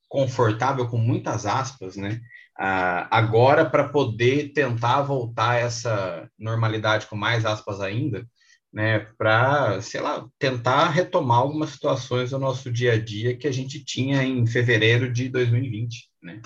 confortável 0.09 0.87
com 0.87 0.97
muitas 0.97 1.45
aspas, 1.45 1.95
né? 1.95 2.19
Ah, 2.57 3.07
agora, 3.15 3.63
para 3.69 3.87
poder 3.87 4.53
tentar 4.53 5.03
voltar 5.03 5.61
essa 5.61 6.27
normalidade 6.35 7.05
com 7.05 7.15
mais 7.15 7.45
aspas 7.45 7.79
ainda, 7.79 8.27
né, 8.71 8.99
para, 9.17 9.81
sei 9.81 10.01
lá, 10.01 10.27
tentar 10.37 10.89
retomar 10.89 11.39
algumas 11.39 11.71
situações 11.71 12.31
do 12.31 12.39
nosso 12.39 12.71
dia 12.71 12.93
a 12.93 12.99
dia 12.99 13.35
que 13.35 13.47
a 13.47 13.51
gente 13.51 13.83
tinha 13.83 14.23
em 14.23 14.45
fevereiro 14.45 15.11
de 15.11 15.29
2020, 15.29 16.09
né? 16.21 16.41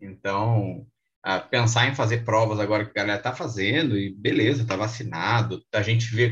Então, 0.00 0.86
pensar 1.50 1.86
em 1.88 1.94
fazer 1.94 2.24
provas 2.24 2.58
agora 2.58 2.84
que 2.84 2.90
a 2.90 3.02
galera 3.02 3.18
está 3.18 3.34
fazendo, 3.34 3.98
e 3.98 4.14
beleza, 4.14 4.62
está 4.62 4.76
vacinado, 4.76 5.62
a 5.72 5.82
gente 5.82 6.06
vê. 6.14 6.30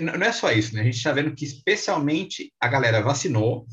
Não 0.00 0.26
é 0.26 0.32
só 0.32 0.52
isso, 0.52 0.74
né? 0.74 0.82
A 0.82 0.84
gente 0.84 0.96
está 0.96 1.12
vendo 1.12 1.34
que, 1.34 1.44
especialmente, 1.44 2.52
a 2.60 2.68
galera 2.68 3.00
vacinou, 3.00 3.66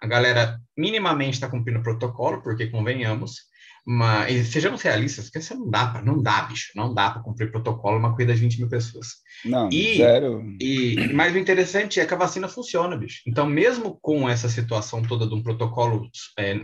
a 0.00 0.06
galera 0.06 0.58
minimamente 0.76 1.34
está 1.34 1.48
cumprindo 1.48 1.80
o 1.80 1.82
protocolo, 1.82 2.42
porque 2.42 2.68
convenhamos, 2.68 3.42
mas 3.86 4.48
sejamos 4.48 4.82
realistas, 4.82 5.30
porque 5.30 5.54
não 5.54 5.70
dá 5.70 5.86
para, 5.86 6.02
não 6.02 6.20
dá, 6.20 6.42
bicho, 6.42 6.72
não 6.74 6.92
dá 6.92 7.10
para 7.10 7.22
cumprir 7.22 7.52
protocolo 7.52 7.98
uma 7.98 8.10
corrida 8.10 8.34
de 8.34 8.40
20 8.40 8.58
mil 8.58 8.68
pessoas. 8.68 9.06
Não, 9.44 9.70
E- 9.70 9.96
zero. 9.96 10.42
E, 10.60 11.12
mas 11.12 11.34
o 11.34 11.38
interessante 11.38 12.00
é 12.00 12.06
que 12.06 12.14
a 12.14 12.16
vacina 12.16 12.48
funciona, 12.48 12.96
bicho. 12.96 13.20
Então, 13.26 13.46
mesmo 13.46 13.98
com 14.00 14.28
essa 14.28 14.48
situação 14.48 15.02
toda 15.02 15.26
de 15.26 15.34
um 15.34 15.42
protocolo 15.42 16.08
é, 16.38 16.58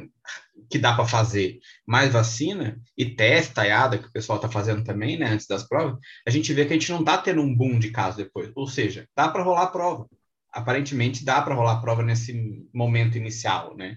que 0.70 0.78
dá 0.78 0.94
para 0.94 1.06
fazer 1.06 1.58
mais 1.86 2.12
vacina 2.12 2.80
e 2.96 3.04
teste 3.14 3.54
taiada, 3.54 3.98
que 3.98 4.08
o 4.08 4.12
pessoal 4.12 4.36
está 4.36 4.48
fazendo 4.48 4.82
também, 4.82 5.18
né, 5.18 5.26
antes 5.26 5.46
das 5.46 5.62
provas, 5.62 5.98
a 6.26 6.30
gente 6.30 6.52
vê 6.52 6.64
que 6.64 6.72
a 6.72 6.76
gente 6.76 6.90
não 6.90 7.00
está 7.00 7.18
tendo 7.18 7.42
um 7.42 7.54
boom 7.54 7.78
de 7.78 7.90
casos 7.90 8.16
depois. 8.16 8.50
Ou 8.54 8.66
seja, 8.66 9.06
dá 9.16 9.28
para 9.28 9.42
rolar 9.42 9.64
a 9.64 9.66
prova. 9.66 10.06
Aparentemente, 10.50 11.24
dá 11.24 11.40
para 11.40 11.54
rolar 11.54 11.72
a 11.74 11.80
prova 11.80 12.02
nesse 12.02 12.34
momento 12.74 13.16
inicial, 13.16 13.76
né? 13.76 13.96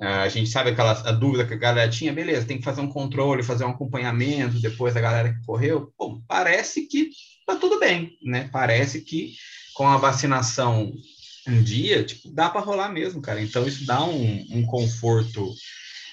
Ah, 0.00 0.22
A 0.22 0.28
gente 0.28 0.48
sabe 0.50 0.70
aquela 0.70 0.92
a 0.92 1.12
dúvida 1.12 1.46
que 1.46 1.54
a 1.54 1.56
galera 1.56 1.90
tinha, 1.90 2.12
beleza, 2.12 2.46
tem 2.46 2.58
que 2.58 2.64
fazer 2.64 2.80
um 2.80 2.88
controle, 2.88 3.42
fazer 3.42 3.64
um 3.64 3.70
acompanhamento 3.70 4.60
depois 4.60 4.94
da 4.94 5.00
galera 5.00 5.32
que 5.34 5.44
correu. 5.44 5.92
Bom, 5.98 6.22
parece 6.28 6.86
que 6.86 7.10
tá 7.46 7.56
tudo 7.56 7.80
bem, 7.80 8.16
né? 8.22 8.48
Parece 8.52 9.00
que 9.02 9.34
com 9.74 9.86
a 9.86 9.96
vacinação 9.96 10.92
um 11.48 11.62
dia, 11.62 12.04
tipo, 12.04 12.30
dá 12.32 12.50
para 12.50 12.60
rolar 12.60 12.90
mesmo, 12.90 13.22
cara. 13.22 13.40
Então 13.42 13.66
isso 13.66 13.86
dá 13.86 14.04
um, 14.04 14.46
um 14.50 14.66
conforto 14.66 15.48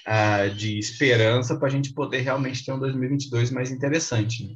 ah, 0.06 0.48
de 0.48 0.78
esperança 0.80 1.58
para 1.58 1.68
a 1.68 1.72
gente 1.72 1.94
poder 1.94 2.22
realmente 2.22 2.64
ter 2.66 2.72
um 2.74 2.80
2022 2.80 3.52
mais 3.52 3.72
interessante, 3.72 4.48
né? 4.48 4.56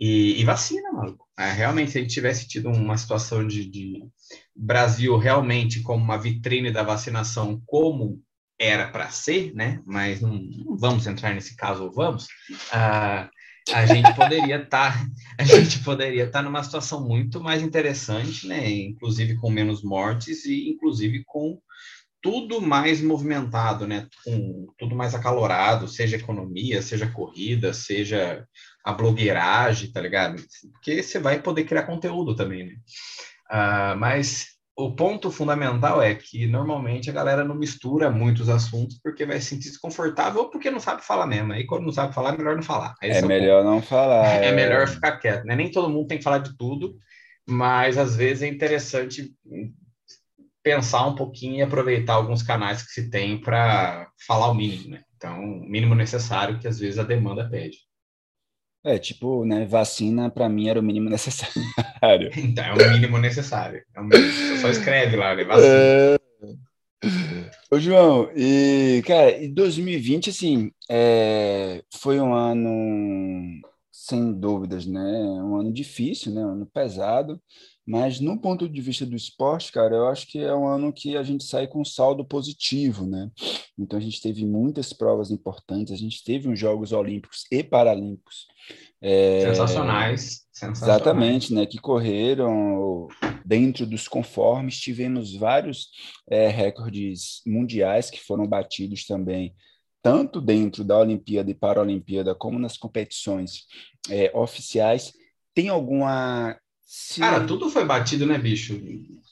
E, 0.00 0.40
e 0.40 0.44
vacina, 0.44 0.92
maluco. 0.92 1.26
Ah, 1.36 1.52
realmente, 1.52 1.92
se 1.92 1.98
a 1.98 2.00
gente 2.00 2.12
tivesse 2.14 2.48
tido 2.48 2.68
uma 2.68 2.96
situação 2.96 3.46
de, 3.46 3.64
de 3.64 4.02
Brasil 4.54 5.16
realmente 5.16 5.82
como 5.82 6.02
uma 6.02 6.18
vitrine 6.18 6.70
da 6.72 6.82
vacinação, 6.82 7.62
como 7.66 8.20
era 8.58 8.88
para 8.88 9.10
ser, 9.10 9.52
né? 9.54 9.80
Mas 9.86 10.20
não, 10.20 10.34
não 10.34 10.76
vamos 10.76 11.06
entrar 11.06 11.34
nesse 11.34 11.56
caso, 11.56 11.84
ou 11.84 11.92
vamos? 11.92 12.26
Ah, 12.72 13.28
a 13.72 13.86
gente 13.86 14.14
poderia 14.14 14.62
estar, 14.62 15.06
a 15.38 15.44
gente 15.44 15.82
poderia 15.82 16.24
estar 16.24 16.42
numa 16.42 16.62
situação 16.62 17.06
muito 17.06 17.40
mais 17.40 17.62
interessante, 17.62 18.46
né? 18.46 18.70
Inclusive 18.70 19.36
com 19.36 19.50
menos 19.50 19.82
mortes 19.82 20.44
e 20.44 20.70
inclusive 20.70 21.22
com 21.26 21.58
tudo 22.22 22.60
mais 22.60 23.02
movimentado, 23.02 23.86
né? 23.86 24.08
Com 24.24 24.66
tudo 24.78 24.94
mais 24.94 25.14
acalorado, 25.14 25.88
seja 25.88 26.16
economia, 26.16 26.80
seja 26.80 27.10
corrida, 27.10 27.74
seja 27.74 28.46
a 28.84 28.92
blogueiragem, 28.92 29.92
tá 29.92 30.00
ligado? 30.00 30.42
Porque 30.72 31.02
você 31.02 31.18
vai 31.18 31.40
poder 31.42 31.64
criar 31.64 31.84
conteúdo 31.84 32.34
também, 32.34 32.66
né? 32.66 32.74
Ah, 33.50 33.94
mas 33.96 34.53
o 34.76 34.94
ponto 34.94 35.30
fundamental 35.30 36.02
é 36.02 36.14
que 36.14 36.46
normalmente 36.46 37.08
a 37.08 37.12
galera 37.12 37.44
não 37.44 37.54
mistura 37.54 38.10
muitos 38.10 38.48
assuntos 38.48 38.98
porque 39.02 39.24
vai 39.24 39.40
se 39.40 39.50
sentir 39.50 39.68
desconfortável 39.68 40.42
ou 40.42 40.50
porque 40.50 40.70
não 40.70 40.80
sabe 40.80 41.04
falar 41.04 41.26
mesmo. 41.26 41.52
Aí 41.52 41.64
quando 41.64 41.84
não 41.84 41.92
sabe 41.92 42.12
falar, 42.12 42.34
é 42.34 42.36
melhor 42.36 42.56
não 42.56 42.62
falar. 42.62 42.94
Esse 43.00 43.20
É 43.20 43.24
o 43.24 43.28
melhor 43.28 43.64
não 43.64 43.80
falar. 43.80 44.26
é 44.42 44.50
melhor 44.52 44.88
ficar 44.88 45.18
quieto, 45.18 45.44
né? 45.44 45.54
Nem 45.54 45.70
todo 45.70 45.88
mundo 45.88 46.08
tem 46.08 46.18
que 46.18 46.24
falar 46.24 46.38
de 46.38 46.56
tudo. 46.56 46.96
mas 47.46 47.96
às 47.98 48.16
vezes 48.16 48.42
é 48.42 48.48
interessante 48.48 49.32
pensar 50.62 51.06
um 51.06 51.14
pouquinho 51.14 51.56
e 51.56 51.62
aproveitar 51.62 52.14
alguns 52.14 52.42
canais 52.42 52.82
que 52.82 52.90
se 52.90 53.10
tem 53.10 53.38
para 53.38 54.08
falar 54.26 54.50
o 54.50 54.54
mínimo, 54.54 54.90
né? 54.90 55.02
Então, 55.16 55.38
o 55.38 55.68
mínimo 55.68 55.94
necessário 55.94 56.58
que 56.58 56.66
às 56.66 56.78
vezes 56.78 56.98
a 56.98 57.04
demanda 57.04 57.48
pede. 57.48 57.76
É, 58.84 58.98
tipo, 58.98 59.46
né, 59.46 59.64
vacina 59.64 60.28
para 60.30 60.46
mim 60.48 60.68
era 60.68 60.78
o 60.78 60.82
mínimo 60.82 61.08
necessário. 61.10 61.62
então, 62.36 62.64
é 62.64 62.72
o 62.72 62.92
mínimo 62.92 63.18
necessário. 63.18 63.82
É 63.94 64.00
o 64.00 64.04
mínimo. 64.04 64.30
Você 64.30 64.58
só 64.58 64.68
escreve 64.68 65.16
lá, 65.16 65.34
né, 65.34 65.44
vacina. 65.44 65.74
É... 65.74 66.16
Ô, 67.70 67.78
João, 67.78 68.30
e, 68.36 69.02
cara, 69.06 69.42
em 69.42 69.52
2020, 69.52 70.30
assim, 70.30 70.70
é, 70.88 71.82
foi 71.94 72.20
um 72.20 72.32
ano, 72.34 73.60
sem 73.90 74.32
dúvidas, 74.32 74.86
né? 74.86 75.00
Um 75.00 75.56
ano 75.56 75.72
difícil, 75.72 76.32
né? 76.32 76.44
Um 76.44 76.50
ano 76.50 76.66
pesado, 76.66 77.40
mas 77.86 78.18
no 78.18 78.40
ponto 78.40 78.66
de 78.66 78.80
vista 78.80 79.04
do 79.04 79.14
esporte, 79.14 79.70
cara, 79.70 79.94
eu 79.94 80.08
acho 80.08 80.26
que 80.26 80.38
é 80.38 80.54
um 80.54 80.66
ano 80.66 80.92
que 80.92 81.16
a 81.16 81.22
gente 81.22 81.44
sai 81.44 81.66
com 81.66 81.84
saldo 81.84 82.24
positivo, 82.24 83.06
né? 83.06 83.30
Então 83.78 83.98
a 83.98 84.02
gente 84.02 84.22
teve 84.22 84.46
muitas 84.46 84.92
provas 84.92 85.30
importantes, 85.30 85.92
a 85.92 85.96
gente 85.96 86.24
teve 86.24 86.48
uns 86.48 86.58
Jogos 86.58 86.92
Olímpicos 86.92 87.44
e 87.50 87.62
Paralímpicos. 87.62 88.46
É, 89.02 89.42
sensacionais, 89.42 90.46
sensacionais. 90.50 90.82
Exatamente, 90.82 91.52
né? 91.52 91.66
Que 91.66 91.78
correram 91.78 93.06
dentro 93.44 93.84
dos 93.84 94.08
conformes. 94.08 94.80
Tivemos 94.80 95.34
vários 95.34 95.90
é, 96.26 96.48
recordes 96.48 97.42
mundiais 97.46 98.08
que 98.08 98.18
foram 98.18 98.46
batidos 98.46 99.04
também, 99.04 99.54
tanto 100.00 100.40
dentro 100.40 100.82
da 100.82 100.98
Olimpíada 100.98 101.50
e 101.50 101.54
Paralimpíada, 101.54 102.34
como 102.34 102.58
nas 102.58 102.78
competições 102.78 103.66
é, 104.08 104.30
oficiais. 104.34 105.12
Tem 105.52 105.68
alguma 105.68 106.58
se... 106.84 107.20
Cara, 107.20 107.46
tudo 107.46 107.70
foi 107.70 107.84
batido, 107.84 108.26
né, 108.26 108.38
bicho? 108.38 108.80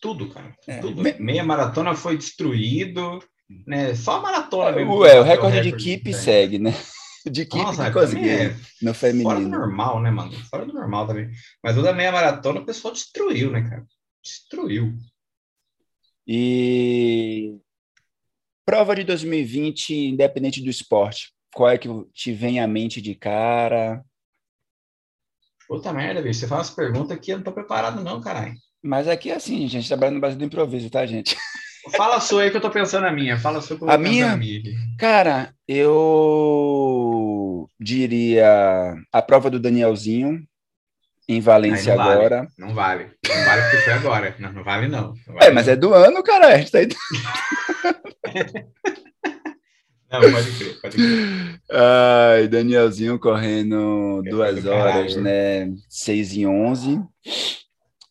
Tudo, 0.00 0.28
cara. 0.30 0.54
É. 0.66 0.78
Tudo. 0.78 1.02
Meia 1.20 1.44
maratona 1.44 1.94
foi 1.94 2.16
destruído, 2.16 3.22
né? 3.66 3.94
Só 3.94 4.18
a 4.18 4.20
maratona 4.22 4.70
é, 4.70 4.74
mesmo. 4.76 4.98
Ué, 4.98 5.20
o 5.20 5.22
recorde, 5.22 5.60
de 5.60 5.68
equipe 5.68 6.10
né? 6.10 6.16
segue, 6.16 6.58
né? 6.58 6.74
De 7.24 7.42
equipe 7.42 7.62
Nossa, 7.62 7.84
que 7.84 7.92
conseguiu 7.92 8.32
é 8.32 8.56
no 8.82 8.92
feminino. 8.92 9.30
Fora 9.30 9.40
do 9.40 9.48
normal, 9.48 10.02
né, 10.02 10.10
mano? 10.10 10.32
Fora 10.50 10.66
do 10.66 10.72
normal 10.72 11.06
também. 11.06 11.30
Mas 11.62 11.78
o 11.78 11.82
da 11.82 11.92
meia 11.92 12.10
maratona 12.10 12.58
o 12.58 12.66
pessoal 12.66 12.92
destruiu, 12.92 13.48
né, 13.48 13.62
cara? 13.62 13.86
Destruiu. 14.20 14.92
E 16.26 17.58
prova 18.64 18.96
de 18.96 19.04
2020, 19.04 19.94
independente 19.94 20.60
do 20.60 20.68
esporte, 20.68 21.32
qual 21.54 21.70
é 21.70 21.78
que 21.78 21.88
te 22.12 22.32
vem 22.32 22.58
à 22.58 22.66
mente 22.66 23.00
de 23.00 23.14
cara? 23.14 24.04
Puta 25.72 25.90
merda, 25.90 26.20
bicho. 26.20 26.40
Você 26.40 26.46
faz 26.46 26.60
umas 26.60 26.70
perguntas 26.70 27.18
que 27.18 27.32
eu 27.32 27.38
não 27.38 27.44
tô 27.44 27.50
preparado, 27.50 28.04
não, 28.04 28.20
caralho. 28.20 28.52
Mas 28.84 29.08
aqui 29.08 29.30
é 29.30 29.36
assim, 29.36 29.66
gente, 29.66 29.88
trabalha 29.88 30.12
no 30.12 30.20
base 30.20 30.36
do 30.36 30.44
improviso, 30.44 30.90
tá, 30.90 31.06
gente? 31.06 31.34
Fala 31.96 32.16
a 32.16 32.20
sua 32.20 32.42
aí 32.42 32.50
que 32.50 32.58
eu 32.58 32.60
tô 32.60 32.68
pensando 32.68 33.06
a 33.06 33.10
minha. 33.10 33.38
Fala 33.38 33.56
a 33.56 33.62
sua 33.62 33.78
que 33.78 33.82
eu 33.82 33.88
tô 33.88 33.94
a 33.94 33.96
minha? 33.96 34.32
a 34.32 34.36
minha. 34.36 34.60
Cara, 34.98 35.54
eu 35.66 37.66
diria 37.80 38.94
a 39.10 39.22
prova 39.22 39.48
do 39.48 39.58
Danielzinho 39.58 40.42
em 41.26 41.40
Valência 41.40 41.96
não 41.96 42.04
agora. 42.04 42.36
Vale, 42.36 42.48
não 42.58 42.74
vale. 42.74 43.10
Não 43.26 43.44
vale 43.46 43.62
porque 43.62 43.78
foi 43.78 43.92
agora. 43.94 44.36
Não, 44.38 44.52
não 44.52 44.62
vale, 44.62 44.88
não. 44.88 45.14
não 45.26 45.34
vale, 45.34 45.46
é, 45.46 45.50
mas 45.50 45.66
não. 45.66 45.72
é 45.72 45.76
do 45.76 45.94
ano, 45.94 46.22
cara. 46.22 46.48
A 46.48 46.58
gente 46.58 46.70
tá 46.70 46.80
aí... 46.80 46.88
Não, 50.12 50.20
pode 50.20 50.52
crer, 50.58 50.80
pode 50.80 50.96
crer. 50.96 51.60
Ai, 51.70 52.48
Danielzinho 52.48 53.18
correndo 53.18 54.22
duas 54.22 54.64
horas, 54.66 55.16
né? 55.16 55.72
6 55.88 56.32
e 56.34 56.46
11. 56.46 57.00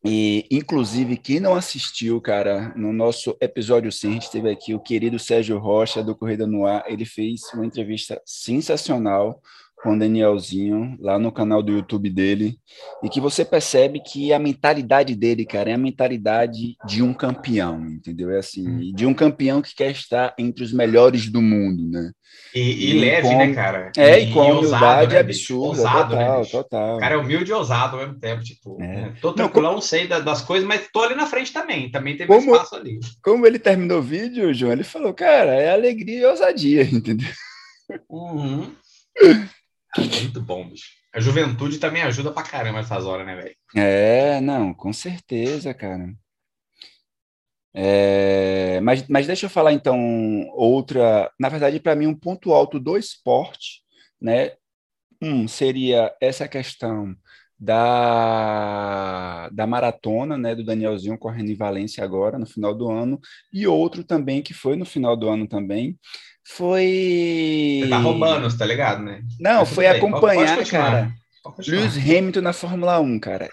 E, 0.03 0.47
inclusive, 0.49 1.15
quem 1.15 1.39
não 1.39 1.53
assistiu, 1.53 2.19
cara, 2.19 2.73
no 2.75 2.91
nosso 2.91 3.37
episódio 3.39 3.91
100, 3.91 4.09
a 4.09 4.13
gente 4.13 4.31
teve 4.31 4.49
aqui 4.49 4.73
o 4.73 4.79
querido 4.79 5.19
Sérgio 5.19 5.59
Rocha, 5.59 6.03
do 6.03 6.15
Corrida 6.15 6.47
no 6.47 6.65
Ar. 6.65 6.83
Ele 6.87 7.05
fez 7.05 7.41
uma 7.53 7.65
entrevista 7.65 8.19
sensacional 8.25 9.39
com 9.81 9.95
o 9.95 9.99
Danielzinho 9.99 10.95
lá 10.99 11.17
no 11.17 11.31
canal 11.31 11.63
do 11.63 11.71
YouTube 11.71 12.09
dele 12.09 12.57
e 13.03 13.09
que 13.09 13.19
você 13.19 13.43
percebe 13.43 13.99
que 13.99 14.31
a 14.31 14.39
mentalidade 14.39 15.15
dele, 15.15 15.45
cara, 15.45 15.71
é 15.71 15.73
a 15.73 15.77
mentalidade 15.77 16.75
de 16.85 17.01
um 17.01 17.13
campeão, 17.13 17.83
entendeu? 17.87 18.29
É 18.29 18.37
assim, 18.37 18.67
hum. 18.67 18.91
de 18.93 19.05
um 19.05 19.13
campeão 19.13 19.61
que 19.61 19.75
quer 19.75 19.91
estar 19.91 20.33
entre 20.37 20.63
os 20.63 20.71
melhores 20.71 21.29
do 21.29 21.41
mundo, 21.41 21.89
né? 21.89 22.11
E, 22.53 22.59
e, 22.59 22.89
e 22.91 22.99
leve, 22.99 23.27
com... 23.27 23.37
né, 23.37 23.53
cara? 23.53 23.91
É, 23.97 24.19
e, 24.19 24.29
e 24.29 24.33
com 24.33 24.51
humildade 24.51 25.13
né, 25.13 25.19
absurda, 25.19 25.67
ousado, 25.67 26.15
né, 26.15 26.25
total, 26.25 26.39
né, 26.41 26.49
total. 26.49 26.99
Cara 26.99 27.15
é 27.15 27.17
humilde 27.17 27.49
e 27.49 27.53
ousado 27.53 27.97
ao 27.97 28.03
mesmo 28.03 28.19
tempo, 28.19 28.43
tipo, 28.43 28.77
é. 28.81 28.87
né? 28.87 29.13
tô 29.21 29.33
tranquilão, 29.33 29.73
não, 29.73 29.81
sei 29.81 30.07
das 30.07 30.41
coisas, 30.41 30.67
mas 30.67 30.87
tô 30.93 31.01
ali 31.01 31.15
na 31.15 31.25
frente 31.25 31.51
também, 31.51 31.89
também 31.89 32.15
teve 32.15 32.27
como, 32.27 32.53
espaço 32.53 32.75
ali. 32.75 32.99
Como 33.23 33.47
ele 33.47 33.57
terminou 33.57 33.99
o 33.99 34.03
vídeo, 34.03 34.53
João, 34.53 34.73
ele 34.73 34.83
falou, 34.83 35.13
cara, 35.13 35.53
é 35.53 35.71
alegria 35.71 36.21
e 36.21 36.25
ousadia, 36.25 36.83
entendeu? 36.91 37.29
Uhum. 38.09 38.73
Muito 39.97 40.41
bom, 40.41 40.67
bicho. 40.67 40.89
A 41.13 41.19
juventude 41.19 41.77
também 41.77 42.01
ajuda 42.01 42.31
pra 42.31 42.43
caramba 42.43 42.79
essas 42.79 43.05
horas, 43.05 43.25
né, 43.25 43.35
velho? 43.35 43.55
É, 43.75 44.39
não, 44.39 44.73
com 44.73 44.93
certeza, 44.93 45.73
cara. 45.73 46.13
É, 47.73 48.79
mas, 48.81 49.07
mas 49.07 49.27
deixa 49.27 49.45
eu 49.45 49.49
falar 49.49 49.73
então 49.73 49.97
outra. 50.53 51.31
Na 51.39 51.49
verdade, 51.49 51.79
para 51.79 51.95
mim, 51.95 52.07
um 52.07 52.15
ponto 52.15 52.53
alto 52.53 52.79
do 52.79 52.97
esporte, 52.97 53.81
né? 54.21 54.51
Um 55.21 55.47
seria 55.47 56.13
essa 56.21 56.47
questão 56.47 57.15
da, 57.61 59.49
da 59.49 59.67
maratona, 59.67 60.35
né, 60.35 60.55
do 60.55 60.65
Danielzinho 60.65 61.15
correndo 61.17 61.51
em 61.51 61.55
Valência 61.55 62.03
agora, 62.03 62.39
no 62.39 62.45
final 62.47 62.73
do 62.73 62.89
ano, 62.89 63.19
e 63.53 63.67
outro 63.67 64.03
também 64.03 64.41
que 64.41 64.51
foi 64.51 64.75
no 64.75 64.83
final 64.83 65.15
do 65.15 65.29
ano 65.29 65.47
também, 65.47 65.95
foi. 66.43 67.81
Você 67.83 67.89
tá 67.89 67.97
roubando, 67.97 68.57
tá 68.57 68.65
ligado, 68.65 69.03
né? 69.03 69.21
Não, 69.39 69.65
foi 69.65 69.87
bem. 69.87 69.97
acompanhar, 69.97 70.55
pode, 70.55 70.57
pode 70.57 70.71
cara. 70.71 71.13
Lewis 71.67 71.97
Hamilton 71.97 72.41
na 72.41 72.53
Fórmula 72.53 72.99
1, 72.99 73.19
cara. 73.19 73.49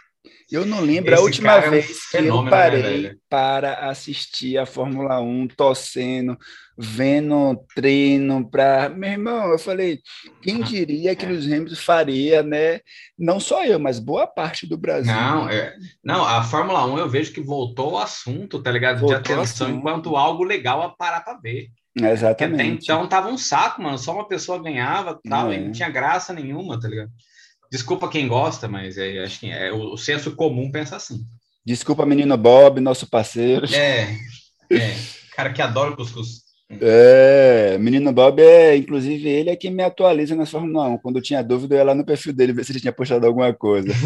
Eu 0.51 0.65
não 0.65 0.81
lembro 0.81 1.13
Esse 1.13 1.21
a 1.21 1.25
última 1.25 1.53
é 1.53 1.69
um 1.69 1.71
vez 1.71 2.09
que 2.09 2.17
eu 2.17 2.43
né, 2.43 2.51
parei 2.51 3.03
né, 3.03 3.15
para 3.29 3.91
assistir 3.91 4.57
a 4.57 4.65
Fórmula 4.65 5.21
1, 5.21 5.49
torcendo, 5.49 6.39
vendo 6.77 7.55
treino 7.75 8.49
para. 8.49 8.89
Meu 8.89 9.11
irmão, 9.11 9.51
eu 9.51 9.59
falei, 9.59 10.01
quem 10.41 10.63
diria 10.63 11.15
que 11.15 11.27
Lewis 11.27 11.45
Hamilton 11.45 11.77
faria, 11.77 12.43
né? 12.43 12.81
Não 13.19 13.39
só 13.39 13.63
eu, 13.63 13.79
mas 13.79 13.99
boa 13.99 14.27
parte 14.27 14.67
do 14.67 14.79
Brasil. 14.79 15.13
Não, 15.13 15.51
é... 15.51 15.77
não, 16.03 16.25
a 16.25 16.43
Fórmula 16.43 16.87
1 16.87 16.99
eu 16.99 17.11
vejo 17.11 17.33
que 17.33 17.43
voltou 17.43 17.97
ao 17.97 18.03
assunto, 18.05 18.63
tá 18.63 18.71
ligado? 18.71 19.01
Voltou 19.01 19.21
de 19.21 19.33
atenção 19.33 19.69
enquanto 19.69 20.17
algo 20.17 20.45
legal 20.45 20.81
a 20.81 20.89
parar 20.89 21.21
para 21.21 21.39
ver. 21.39 21.69
Exatamente. 22.03 22.61
Até 22.61 22.65
então 22.67 23.09
tava 23.09 23.29
um 23.29 23.39
saco, 23.39 23.83
mano. 23.83 23.99
Só 23.99 24.15
uma 24.15 24.29
pessoa 24.29 24.63
ganhava 24.63 25.19
tal, 25.29 25.53
é. 25.53 25.57
e 25.57 25.65
não 25.65 25.73
tinha 25.73 25.89
graça 25.89 26.33
nenhuma, 26.33 26.79
tá 26.81 26.89
ligado? 26.89 27.11
Desculpa 27.71 28.09
quem 28.09 28.27
gosta, 28.27 28.67
mas 28.67 28.97
é, 28.97 29.23
acho 29.23 29.41
que 29.41 29.51
é, 29.51 29.71
o, 29.73 29.93
o 29.93 29.99
senso 29.99 30.35
comum 30.35 30.71
pensa 30.71 30.97
assim. 30.97 31.25
Desculpa, 31.65 32.07
menino 32.07 32.37
Bob, 32.37 32.81
nosso 32.81 33.07
parceiro. 33.09 33.67
É, 33.75 34.17
é. 34.73 34.97
Cara 35.37 35.53
que 35.53 35.61
adora 35.61 35.95
cuscuz. 35.95 36.49
É, 36.71 37.79
menino 37.79 38.13
Bob 38.13 38.43
é, 38.43 38.77
inclusive, 38.77 39.29
ele 39.29 39.51
é 39.51 39.57
quem 39.57 39.71
me 39.71 39.83
atualiza 39.83 40.35
na 40.35 40.45
Fórmula 40.45 40.89
1. 40.89 40.99
Quando 40.99 41.17
eu 41.17 41.23
tinha 41.23 41.43
dúvida, 41.43 41.75
eu 41.75 41.79
ia 41.79 41.85
lá 41.85 41.95
no 41.95 42.05
perfil 42.05 42.33
dele 42.33 42.53
ver 42.53 42.65
se 42.65 42.73
ele 42.73 42.81
tinha 42.81 42.93
postado 42.93 43.27
alguma 43.27 43.53
coisa. 43.55 43.89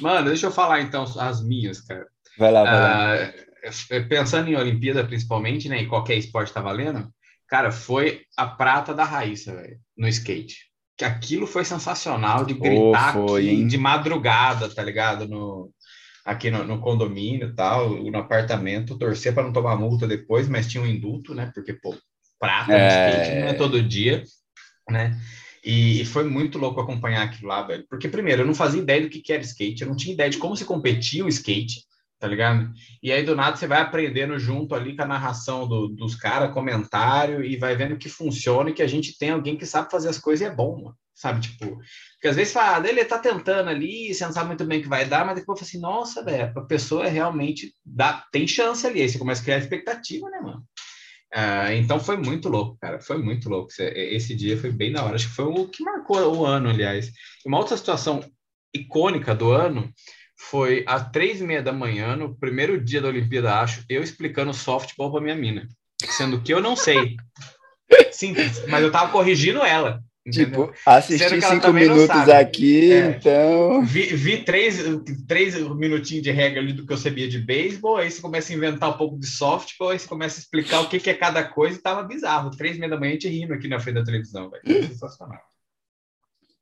Mano, 0.00 0.28
deixa 0.28 0.46
eu 0.46 0.52
falar 0.52 0.80
então 0.80 1.04
as 1.18 1.44
minhas, 1.44 1.80
cara. 1.80 2.06
Vai 2.38 2.50
lá, 2.50 2.64
vai 2.64 2.80
lá. 2.80 3.32
É, 3.62 4.00
pensando 4.00 4.48
em 4.48 4.56
Olimpíada 4.56 5.04
principalmente, 5.04 5.68
né, 5.68 5.82
e 5.82 5.86
qualquer 5.86 6.16
esporte 6.16 6.52
tá 6.52 6.60
valendo, 6.60 7.08
cara, 7.48 7.70
foi 7.70 8.22
a 8.36 8.44
prata 8.46 8.92
da 8.92 9.04
Raíssa, 9.04 9.54
velho, 9.54 9.78
no 9.96 10.08
skate. 10.08 10.56
Que 10.96 11.04
aquilo 11.04 11.46
foi 11.46 11.64
sensacional 11.64 12.44
de 12.44 12.54
gritar 12.54 13.16
oh, 13.16 13.28
foi, 13.28 13.48
aqui, 13.48 13.64
de 13.64 13.78
madrugada, 13.78 14.68
tá 14.68 14.82
ligado? 14.82 15.28
No, 15.28 15.72
aqui 16.24 16.50
no, 16.50 16.64
no 16.64 16.80
condomínio 16.80 17.54
tal, 17.54 17.90
no 17.90 18.18
apartamento, 18.18 18.98
torcer 18.98 19.32
para 19.32 19.44
não 19.44 19.52
tomar 19.52 19.76
multa 19.76 20.06
depois, 20.06 20.48
mas 20.48 20.68
tinha 20.68 20.82
um 20.82 20.86
indulto, 20.86 21.34
né? 21.34 21.50
Porque, 21.54 21.72
pô, 21.72 21.96
prata 22.40 22.72
é... 22.72 22.78
no 22.78 23.20
skate 23.20 23.40
não 23.40 23.48
é 23.48 23.54
todo 23.54 23.82
dia, 23.82 24.24
né? 24.90 25.18
E, 25.64 26.04
foi 26.06 26.24
muito 26.24 26.58
louco 26.58 26.80
acompanhar 26.80 27.22
aquilo 27.22 27.48
lá, 27.48 27.62
velho. 27.62 27.86
Porque, 27.88 28.08
primeiro, 28.08 28.42
eu 28.42 28.46
não 28.46 28.54
fazia 28.54 28.82
ideia 28.82 29.02
do 29.02 29.08
que, 29.08 29.20
que 29.20 29.32
era 29.32 29.42
skate, 29.42 29.82
eu 29.82 29.88
não 29.88 29.96
tinha 29.96 30.12
ideia 30.12 30.28
de 30.28 30.38
como 30.38 30.56
se 30.56 30.64
competia 30.64 31.24
o 31.24 31.28
skate 31.28 31.84
tá 32.22 32.28
ligado? 32.28 32.72
E 33.02 33.10
aí 33.10 33.24
do 33.24 33.34
nada 33.34 33.56
você 33.56 33.66
vai 33.66 33.80
aprendendo 33.80 34.38
junto 34.38 34.76
ali 34.76 34.94
com 34.94 35.02
a 35.02 35.06
narração 35.06 35.66
do, 35.66 35.88
dos 35.88 36.14
caras, 36.14 36.54
comentário, 36.54 37.44
e 37.44 37.56
vai 37.56 37.74
vendo 37.74 37.98
que 37.98 38.08
funciona 38.08 38.70
e 38.70 38.72
que 38.72 38.82
a 38.82 38.86
gente 38.86 39.18
tem 39.18 39.30
alguém 39.30 39.56
que 39.56 39.66
sabe 39.66 39.90
fazer 39.90 40.08
as 40.08 40.18
coisas 40.18 40.46
e 40.46 40.48
é 40.48 40.54
bom, 40.54 40.76
mano. 40.76 40.96
sabe? 41.12 41.40
Tipo, 41.40 41.66
porque 42.12 42.28
às 42.28 42.36
vezes 42.36 42.52
fala, 42.52 42.80
ah, 42.80 42.88
ele 42.88 43.04
tá 43.04 43.18
tentando 43.18 43.68
ali, 43.68 44.14
você 44.14 44.24
não 44.24 44.32
sabe 44.32 44.46
muito 44.46 44.64
bem 44.64 44.78
o 44.78 44.82
que 44.82 44.88
vai 44.88 45.04
dar, 45.04 45.26
mas 45.26 45.34
depois 45.34 45.58
fala 45.58 45.68
assim, 45.68 45.80
nossa, 45.80 46.24
velho, 46.24 46.52
a 46.56 46.60
pessoa 46.64 47.06
é 47.06 47.08
realmente 47.08 47.74
dá, 47.84 48.24
tem 48.30 48.46
chance 48.46 48.86
ali, 48.86 49.02
aí 49.02 49.08
você 49.08 49.18
começa 49.18 49.40
a 49.40 49.44
criar 49.44 49.58
expectativa, 49.58 50.30
né, 50.30 50.38
mano? 50.40 50.62
Uh, 51.34 51.72
então 51.72 51.98
foi 51.98 52.16
muito 52.18 52.48
louco, 52.48 52.78
cara. 52.80 53.00
Foi 53.00 53.18
muito 53.18 53.48
louco. 53.48 53.72
Esse 53.80 54.36
dia 54.36 54.56
foi 54.56 54.70
bem 54.70 54.92
da 54.92 55.02
hora. 55.02 55.14
Acho 55.16 55.28
que 55.28 55.34
foi 55.34 55.46
o 55.46 55.66
que 55.66 55.82
marcou 55.82 56.36
o 56.36 56.44
ano, 56.44 56.68
aliás. 56.68 57.10
Uma 57.44 57.58
outra 57.58 57.74
situação 57.74 58.20
icônica 58.74 59.34
do 59.34 59.50
ano 59.50 59.90
foi 60.50 60.84
às 60.86 61.10
três 61.10 61.40
e 61.40 61.44
meia 61.44 61.62
da 61.62 61.72
manhã, 61.72 62.16
no 62.16 62.34
primeiro 62.34 62.82
dia 62.82 63.00
da 63.00 63.08
Olimpíada, 63.08 63.60
acho, 63.60 63.84
eu 63.88 64.02
explicando 64.02 64.52
softball 64.52 65.10
para 65.10 65.20
minha 65.20 65.36
mina. 65.36 65.68
Sendo 66.04 66.42
que 66.42 66.52
eu 66.52 66.60
não 66.60 66.74
sei. 66.74 67.16
Simples. 68.10 68.66
Mas 68.66 68.82
eu 68.82 68.90
tava 68.90 69.12
corrigindo 69.12 69.60
ela. 69.62 70.02
Entendeu? 70.26 70.68
Tipo, 70.68 70.74
assisti 70.86 71.40
cinco 71.40 71.72
minutos 71.72 72.28
aqui, 72.28 72.92
é, 72.92 73.08
então. 73.08 73.84
Vi, 73.84 74.02
vi, 74.14 74.44
três, 74.44 74.78
três 75.26 75.56
minutinhos 75.56 76.22
de 76.22 76.30
regra 76.30 76.60
ali 76.60 76.72
do 76.72 76.86
que 76.86 76.92
eu 76.92 76.98
sabia 76.98 77.28
de 77.28 77.40
beisebol, 77.40 77.96
aí 77.96 78.08
você 78.10 78.22
começa 78.22 78.52
a 78.52 78.56
inventar 78.56 78.90
um 78.90 78.96
pouco 78.96 79.18
de 79.18 79.26
softball, 79.26 79.90
aí 79.90 79.98
você 79.98 80.06
começa 80.06 80.38
a 80.38 80.42
explicar 80.42 80.80
o 80.80 80.88
que, 80.88 81.00
que 81.00 81.10
é 81.10 81.14
cada 81.14 81.42
coisa 81.42 81.76
e 81.76 81.82
tava 81.82 82.04
bizarro. 82.04 82.50
Três 82.50 82.76
e 82.76 82.78
meia 82.78 82.90
da 82.90 83.00
manhã 83.00 83.10
a 83.10 83.14
gente 83.14 83.28
rindo 83.28 83.54
aqui 83.54 83.66
na 83.66 83.80
frente 83.80 83.96
da 83.96 84.04
televisão, 84.04 84.48
velho. 84.48 84.86
Sensacional. 84.86 85.40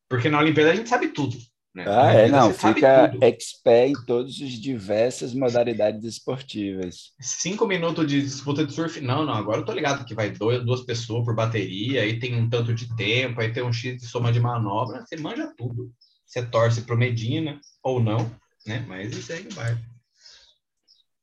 Porque 0.09 0.31
na 0.31 0.39
Olimpíada 0.39 0.71
a 0.71 0.75
gente 0.75 0.89
sabe 0.89 1.09
tudo. 1.09 1.37
Né? 1.73 1.85
Ah, 1.87 2.13
é, 2.13 2.29
não, 2.29 2.53
fica 2.53 3.13
expert 3.21 3.91
em 3.91 4.05
todas 4.05 4.33
as 4.33 4.51
diversas 4.51 5.33
modalidades 5.33 6.05
esportivas. 6.05 7.13
Cinco 7.21 7.65
minutos 7.67 8.07
de 8.09 8.21
disputa 8.21 8.67
de 8.67 8.73
surf, 8.73 9.01
não, 9.01 9.25
não, 9.25 9.35
agora 9.35 9.61
eu 9.61 9.65
tô 9.65 9.73
ligado 9.73 10.05
que 10.05 10.15
vai 10.15 10.31
dois, 10.31 10.65
duas 10.65 10.81
pessoas 10.81 11.25
por 11.25 11.35
bateria, 11.35 12.03
aí 12.03 12.19
tem 12.19 12.35
um 12.35 12.51
tanto 12.51 12.75
de 12.75 12.95
tempo, 12.97 13.41
aí 13.41 13.53
tem 13.53 13.63
um 13.63 13.73
X 13.73 14.01
de 14.01 14.07
soma 14.07 14.33
de 14.33 14.41
manobra, 14.41 15.05
você 15.07 15.17
manja 15.17 15.53
tudo. 15.57 15.93
Você 16.27 16.45
torce 16.45 16.83
pro 16.83 16.99
Medina, 16.99 17.61
ou 17.83 18.01
não, 18.01 18.31
né, 18.67 18.85
mas 18.89 19.17
isso 19.17 19.33
aí 19.33 19.47
vai. 19.53 19.77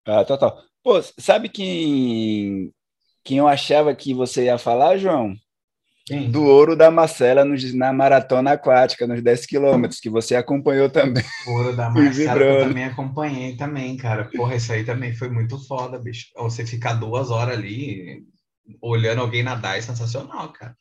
Ah, 0.05 0.23
total. 0.23 0.63
Pô, 0.81 1.01
sabe 1.19 1.49
quem, 1.49 2.73
quem 3.21 3.39
eu 3.39 3.47
achava 3.47 3.93
que 3.93 4.13
você 4.13 4.45
ia 4.45 4.57
falar, 4.57 4.97
João? 4.97 5.35
Do 6.29 6.45
ouro 6.45 6.75
da 6.75 6.89
Marcela 6.89 7.43
nos, 7.43 7.73
na 7.73 7.91
maratona 7.91 8.53
aquática, 8.53 9.05
nos 9.05 9.21
10 9.21 9.45
quilômetros, 9.45 9.99
que 9.99 10.09
você 10.09 10.35
acompanhou 10.35 10.89
também. 10.89 11.23
O 11.45 11.51
ouro 11.51 11.75
da 11.75 11.89
Marcela 11.91 12.41
eu 12.41 12.67
também 12.67 12.85
acompanhei 12.85 13.57
também, 13.57 13.97
cara. 13.97 14.29
Porra, 14.35 14.55
isso 14.55 14.71
aí 14.71 14.85
também 14.85 15.13
foi 15.13 15.29
muito 15.29 15.59
foda, 15.67 15.99
bicho. 15.99 16.27
Você 16.37 16.65
ficar 16.65 16.93
duas 16.93 17.29
horas 17.29 17.57
ali 17.57 18.23
olhando 18.81 19.21
alguém 19.21 19.43
nadar 19.43 19.77
é 19.77 19.81
sensacional, 19.81 20.49
cara. 20.53 20.75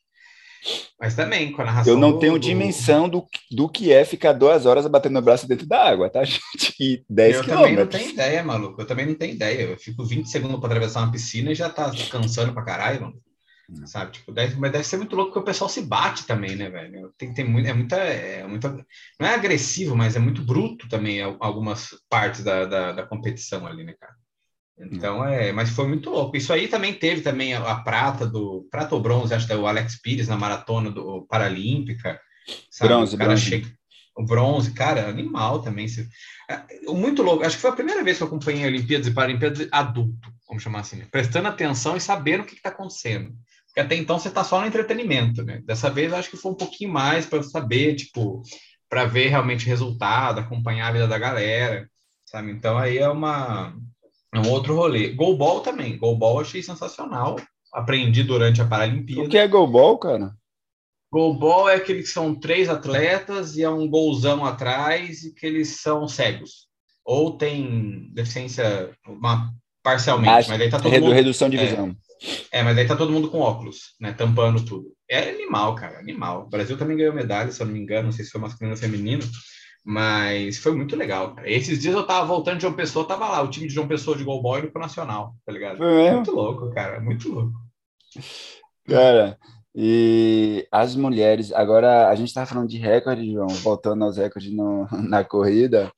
Mas 0.99 1.15
também, 1.15 1.53
com 1.53 1.63
a 1.63 1.65
narração. 1.65 1.93
Eu 1.93 1.99
não 1.99 2.19
tenho 2.19 2.33
do... 2.35 2.39
dimensão 2.39 3.09
do, 3.09 3.25
do 3.51 3.69
que 3.69 3.93
é 3.93 4.05
ficar 4.05 4.33
duas 4.33 4.65
horas 4.65 4.87
batendo 4.87 5.19
o 5.19 5.23
braço 5.23 5.47
dentro 5.47 5.67
da 5.67 5.83
água, 5.83 6.09
tá, 6.09 6.23
gente? 6.25 6.75
E 6.81 7.05
10 7.09 7.37
eu 7.37 7.43
quilômetros. 7.45 7.71
Eu 7.71 7.77
também 7.77 7.77
não 7.77 7.87
tenho 7.87 8.11
ideia, 8.11 8.45
maluco. 8.45 8.81
Eu 8.81 8.87
também 8.87 9.07
não 9.07 9.15
tenho 9.15 9.35
ideia. 9.35 9.63
Eu 9.63 9.77
fico 9.77 10.05
20 10.05 10.29
segundos 10.29 10.59
para 10.59 10.69
atravessar 10.69 11.03
uma 11.03 11.13
piscina 11.13 11.51
e 11.51 11.55
já 11.55 11.69
tá 11.69 11.91
cansando 12.11 12.53
pra 12.53 12.65
caralho, 12.65 13.13
mano. 13.69 13.87
Sabe? 13.87 14.13
Tipo, 14.13 14.33
deve, 14.33 14.57
mas 14.57 14.73
deve 14.73 14.85
ser 14.85 14.97
muito 14.97 15.17
louco 15.17 15.33
porque 15.33 15.43
o 15.43 15.47
pessoal 15.47 15.69
se 15.69 15.83
bate 15.83 16.27
também, 16.27 16.57
né, 16.57 16.71
velho? 16.71 17.13
Tem, 17.17 17.33
tem 17.33 17.45
muito, 17.45 17.69
é 17.69 17.73
muita, 17.73 17.97
é 17.97 18.47
muita. 18.47 18.71
Não 19.19 19.27
é 19.27 19.35
agressivo, 19.35 19.97
mas 19.97 20.17
é 20.17 20.19
muito 20.19 20.43
bruto 20.43 20.89
também 20.89 21.23
algumas 21.23 21.91
partes 22.09 22.45
da, 22.45 22.65
da, 22.65 22.93
da 22.93 23.07
competição 23.07 23.67
ali, 23.67 23.85
né, 23.85 23.95
cara? 23.99 24.15
Então 24.79 25.25
é, 25.25 25.53
mas 25.53 25.71
foi 25.71 25.89
muito 25.89 26.11
louco. 26.11 26.37
Isso 26.37 26.53
aí 26.53 26.69
também 26.69 26.93
teve 26.93 27.23
também 27.23 27.55
a, 27.55 27.61
a 27.61 27.81
prata 27.81 28.27
do 28.27 28.69
prata 28.71 28.95
ou 28.95 29.01
bronze, 29.01 29.33
acho 29.33 29.47
que 29.47 29.53
é 29.53 29.57
o 29.57 29.67
Alex 29.67 30.01
Pires 30.01 30.29
na 30.29 30.37
maratona 30.37 30.91
do 30.91 31.27
Paralímpica. 31.27 32.21
Sabe? 32.71 32.93
Bronze, 32.93 33.15
o 33.15 33.19
cara 33.19 33.31
bronze. 33.31 33.45
Chega, 33.49 33.69
o 34.17 34.25
bronze, 34.25 34.73
cara, 34.73 35.09
animal 35.09 35.61
também. 35.61 35.87
É, 36.49 36.91
muito 36.91 37.23
louco. 37.23 37.45
Acho 37.45 37.57
que 37.57 37.63
foi 37.63 37.71
a 37.71 37.75
primeira 37.75 38.03
vez 38.03 38.17
que 38.17 38.23
eu 38.23 38.27
acompanhei 38.27 38.67
Olimpíadas 38.67 39.07
e 39.07 39.13
Paralimpíadas 39.13 39.69
adulto, 39.71 40.33
vamos 40.49 40.63
chamar 40.63 40.81
assim, 40.81 40.97
né? 40.97 41.09
prestando 41.11 41.49
atenção 41.49 41.97
e 41.97 42.01
sabendo 42.01 42.43
o 42.43 42.47
que 42.47 42.55
está 42.55 42.71
acontecendo. 42.71 43.35
Porque 43.77 43.85
até 43.85 43.95
então 43.95 44.19
você 44.19 44.29
está 44.29 44.43
só 44.43 44.59
no 44.59 44.67
entretenimento, 44.67 45.45
né? 45.45 45.61
Dessa 45.67 45.91
vez 45.91 46.11
eu 46.11 46.17
acho 46.17 46.31
que 46.31 46.37
foi 46.39 46.51
um 46.51 46.57
pouquinho 46.57 46.91
mais 46.91 47.27
para 47.27 47.43
saber, 47.43 47.95
tipo, 47.95 48.41
para 48.89 49.05
ver 49.05 49.29
realmente 49.29 49.67
resultado, 49.67 50.41
acompanhar 50.41 50.89
a 50.89 50.93
vida 50.93 51.07
da 51.07 51.19
galera, 51.19 51.87
sabe? 52.25 52.53
Então 52.53 52.79
aí 52.79 52.97
é 52.97 53.07
uma 53.07 53.77
é 54.33 54.41
um 54.41 54.51
outro 54.51 54.75
rolê. 54.75 55.11
Golbol 55.11 55.61
também. 55.61 55.99
Golbol 55.99 56.41
achei 56.41 56.63
sensacional. 56.63 57.37
Aprendi 57.71 58.23
durante 58.23 58.63
a 58.63 58.67
Paralimpíada. 58.67 59.25
O 59.25 59.29
que 59.29 59.37
é 59.37 59.47
golbol, 59.47 59.99
cara? 59.99 60.35
Golbol 61.13 61.69
é 61.69 61.75
aquele 61.75 62.01
que 62.01 62.09
são 62.09 62.35
três 62.35 62.71
atletas 62.71 63.59
e 63.59 63.63
é 63.63 63.69
um 63.69 63.87
golzão 63.87 64.43
atrás 64.43 65.23
e 65.23 65.35
que 65.35 65.45
eles 65.45 65.83
são 65.83 66.09
cegos. 66.09 66.67
Ou 67.05 67.37
tem 67.37 68.09
deficiência 68.15 68.91
uma, 69.07 69.53
parcialmente, 69.83 70.31
Acho, 70.31 70.49
mas 70.49 70.61
aí 70.63 70.71
tá 70.71 70.79
todo 70.79 70.91
redu 70.91 71.05
mundo... 71.05 71.15
Redução 71.15 71.51
de 71.51 71.59
visão. 71.59 71.91
É, 71.91 72.06
é, 72.51 72.63
mas 72.63 72.77
aí 72.79 72.87
tá 72.87 72.97
todo 72.97 73.13
mundo 73.13 73.31
com 73.31 73.41
óculos, 73.41 73.95
né? 74.01 74.13
Tampando 74.13 74.65
tudo. 74.65 74.87
É 75.09 75.31
animal, 75.31 75.75
cara, 75.75 75.99
animal. 75.99 76.43
O 76.43 76.49
Brasil 76.49 76.77
também 76.77 76.97
ganhou 76.97 77.15
medalha, 77.15 77.51
se 77.53 77.61
eu 77.61 77.67
não 77.67 77.75
me 77.75 77.81
engano, 77.81 78.05
não 78.05 78.13
sei 78.13 78.25
se 78.25 78.31
foi 78.31 78.41
masculino 78.41 78.75
ou 78.75 78.81
feminino, 78.81 79.23
mas 79.85 80.59
foi 80.59 80.75
muito 80.75 80.97
legal, 80.97 81.35
cara. 81.35 81.51
Esses 81.51 81.79
dias 81.79 81.95
eu 81.95 82.07
tava 82.07 82.27
voltando 82.27 82.57
de 82.57 82.63
João 82.63 82.75
Pessoa, 82.75 83.07
tava 83.07 83.29
lá, 83.29 83.43
o 83.43 83.49
time 83.49 83.69
de 83.69 83.75
João 83.75 83.87
Pessoa 83.87 84.17
de 84.17 84.25
Golboy 84.25 84.63
no 84.63 84.81
Nacional, 84.81 85.35
tá 85.45 85.53
ligado? 85.53 85.83
É 85.85 86.15
muito 86.15 86.33
louco, 86.33 86.71
cara, 86.71 87.01
muito 87.01 87.33
louco. 87.33 87.53
Cara, 88.85 89.39
e 89.75 90.67
as 90.73 90.97
mulheres, 90.97 91.53
agora 91.53 92.09
a 92.09 92.15
gente 92.15 92.29
estava 92.29 92.47
falando 92.47 92.69
de 92.69 92.79
recorde, 92.79 93.31
João, 93.31 93.49
voltando 93.49 94.05
aos 94.05 94.17
recordes 94.17 94.53
no, 94.53 94.89
na 95.07 95.23
corrida. 95.23 95.93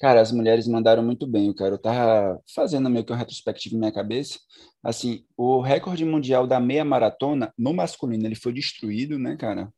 Cara, 0.00 0.22
as 0.22 0.32
mulheres 0.32 0.66
mandaram 0.66 1.02
muito 1.02 1.26
bem, 1.26 1.52
cara. 1.52 1.74
Eu 1.74 1.78
tava 1.78 2.40
fazendo 2.54 2.88
meio 2.88 3.04
que 3.04 3.12
um 3.12 3.16
retrospectivo 3.16 3.74
na 3.74 3.80
minha 3.80 3.92
cabeça. 3.92 4.38
Assim, 4.82 5.26
o 5.36 5.60
recorde 5.60 6.06
mundial 6.06 6.46
da 6.46 6.58
meia 6.58 6.82
maratona 6.84 7.52
no 7.58 7.74
masculino, 7.74 8.26
ele 8.26 8.34
foi 8.34 8.50
destruído, 8.54 9.18
né, 9.18 9.36
cara? 9.36 9.70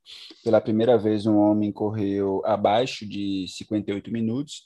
Pela 0.45 0.61
primeira 0.61 0.97
vez 0.97 1.27
um 1.27 1.37
homem 1.39 1.73
correu 1.73 2.41
abaixo 2.45 3.05
de 3.05 3.47
58 3.49 4.13
minutos, 4.13 4.63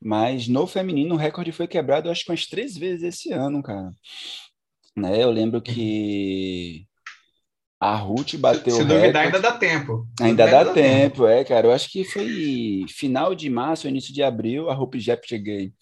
mas 0.00 0.46
no 0.46 0.66
feminino 0.66 1.14
o 1.14 1.18
recorde 1.18 1.52
foi 1.52 1.66
quebrado 1.66 2.10
acho 2.10 2.24
que 2.24 2.30
umas 2.30 2.46
três 2.46 2.76
vezes 2.76 3.02
esse 3.02 3.32
ano, 3.32 3.62
cara. 3.62 3.90
Né? 4.96 5.22
Eu 5.22 5.30
lembro 5.30 5.62
que 5.62 6.87
a 7.80 7.94
Ruth 7.94 8.34
bateu 8.36 8.74
Se, 8.74 8.82
se 8.82 8.84
duvidar, 8.84 9.24
ainda 9.26 9.40
dá 9.40 9.52
tempo. 9.52 10.06
Ainda 10.20 10.46
dá, 10.46 10.64
dá 10.64 10.72
tempo, 10.72 10.74
tempo, 10.74 11.26
é, 11.26 11.44
cara. 11.44 11.68
Eu 11.68 11.72
acho 11.72 11.90
que 11.90 12.04
foi 12.04 12.84
final 12.88 13.34
de 13.34 13.48
março, 13.48 13.86
início 13.86 14.12
de 14.12 14.22
abril, 14.22 14.68
a 14.68 14.74
Ruth 14.74 14.96
Jeff 14.96 15.26
cheguei. 15.26 15.72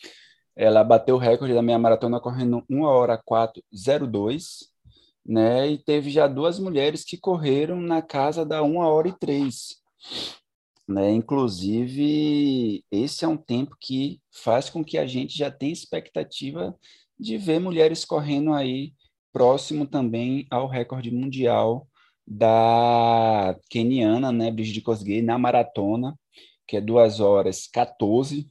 Ela 0.55 0.85
bateu 0.85 1.17
o 1.17 1.19
recorde 1.19 1.55
da 1.55 1.63
meia 1.63 1.79
maratona 1.79 2.21
correndo 2.21 2.65
1 2.69 2.83
hora 2.83 3.21
402, 3.25 4.71
né? 5.25 5.69
E 5.69 5.79
teve 5.79 6.11
já 6.11 6.27
duas 6.27 6.59
mulheres 6.59 7.05
que 7.05 7.17
correram 7.17 7.81
na 7.81 8.03
casa 8.03 8.45
da 8.45 8.63
1 8.63 8.77
hora 8.77 9.09
e 9.09 9.13
3. 9.19 9.77
Né? 10.89 11.13
Inclusive, 11.13 12.85
esse 12.91 13.25
é 13.25 13.29
um 13.29 13.37
tempo 13.37 13.77
que 13.81 14.21
faz 14.31 14.71
com 14.71 14.85
que 14.85 14.97
a 14.97 15.07
gente 15.07 15.37
já 15.37 15.51
tenha 15.51 15.73
expectativa 15.73 16.75
de 17.19 17.37
ver 17.37 17.59
mulheres 17.59 18.05
correndo 18.05 18.53
aí 18.53 18.93
próximo 19.37 19.87
também 19.87 20.47
ao 20.51 20.67
recorde 20.67 21.11
mundial 21.11 21.87
da 22.27 23.55
keniana, 23.69 24.33
né, 24.33 24.51
Brigitte 24.51 24.81
Kosgei, 24.81 25.21
na 25.21 25.39
maratona, 25.39 26.19
que 26.67 26.79
é 26.79 26.81
2 26.81 27.21
horas 27.21 27.67
14, 27.71 28.49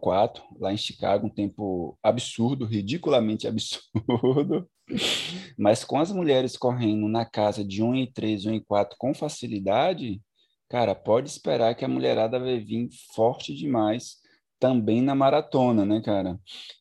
04, 0.00 0.40
lá 0.60 0.72
em 0.72 0.76
Chicago, 0.76 1.26
um 1.26 1.28
tempo 1.30 1.98
absurdo, 2.00 2.64
ridiculamente 2.64 3.48
absurdo, 3.48 4.70
mas 5.58 5.82
com 5.82 5.98
as 5.98 6.12
mulheres 6.12 6.56
correndo 6.56 7.08
na 7.08 7.24
casa 7.24 7.64
de 7.64 7.82
1 7.82 7.96
e 7.96 8.12
3, 8.12 8.46
1 8.46 8.54
e 8.54 8.60
4 8.60 8.96
com 8.96 9.12
facilidade, 9.12 10.22
cara, 10.68 10.94
pode 10.94 11.28
esperar 11.28 11.74
que 11.74 11.84
a 11.84 11.88
mulherada 11.88 12.38
vai 12.38 12.60
vir 12.60 12.88
forte 13.16 13.52
demais 13.52 14.18
também 14.60 15.02
na 15.02 15.16
maratona, 15.16 15.84
né, 15.84 16.00
cara? 16.00 16.38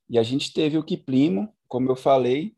E 0.08 0.20
a 0.20 0.24
gente 0.24 0.54
teve 0.54 0.78
o 0.78 0.84
Kiplimo, 0.84 1.52
como 1.68 1.90
eu 1.90 1.96
falei, 1.96 2.54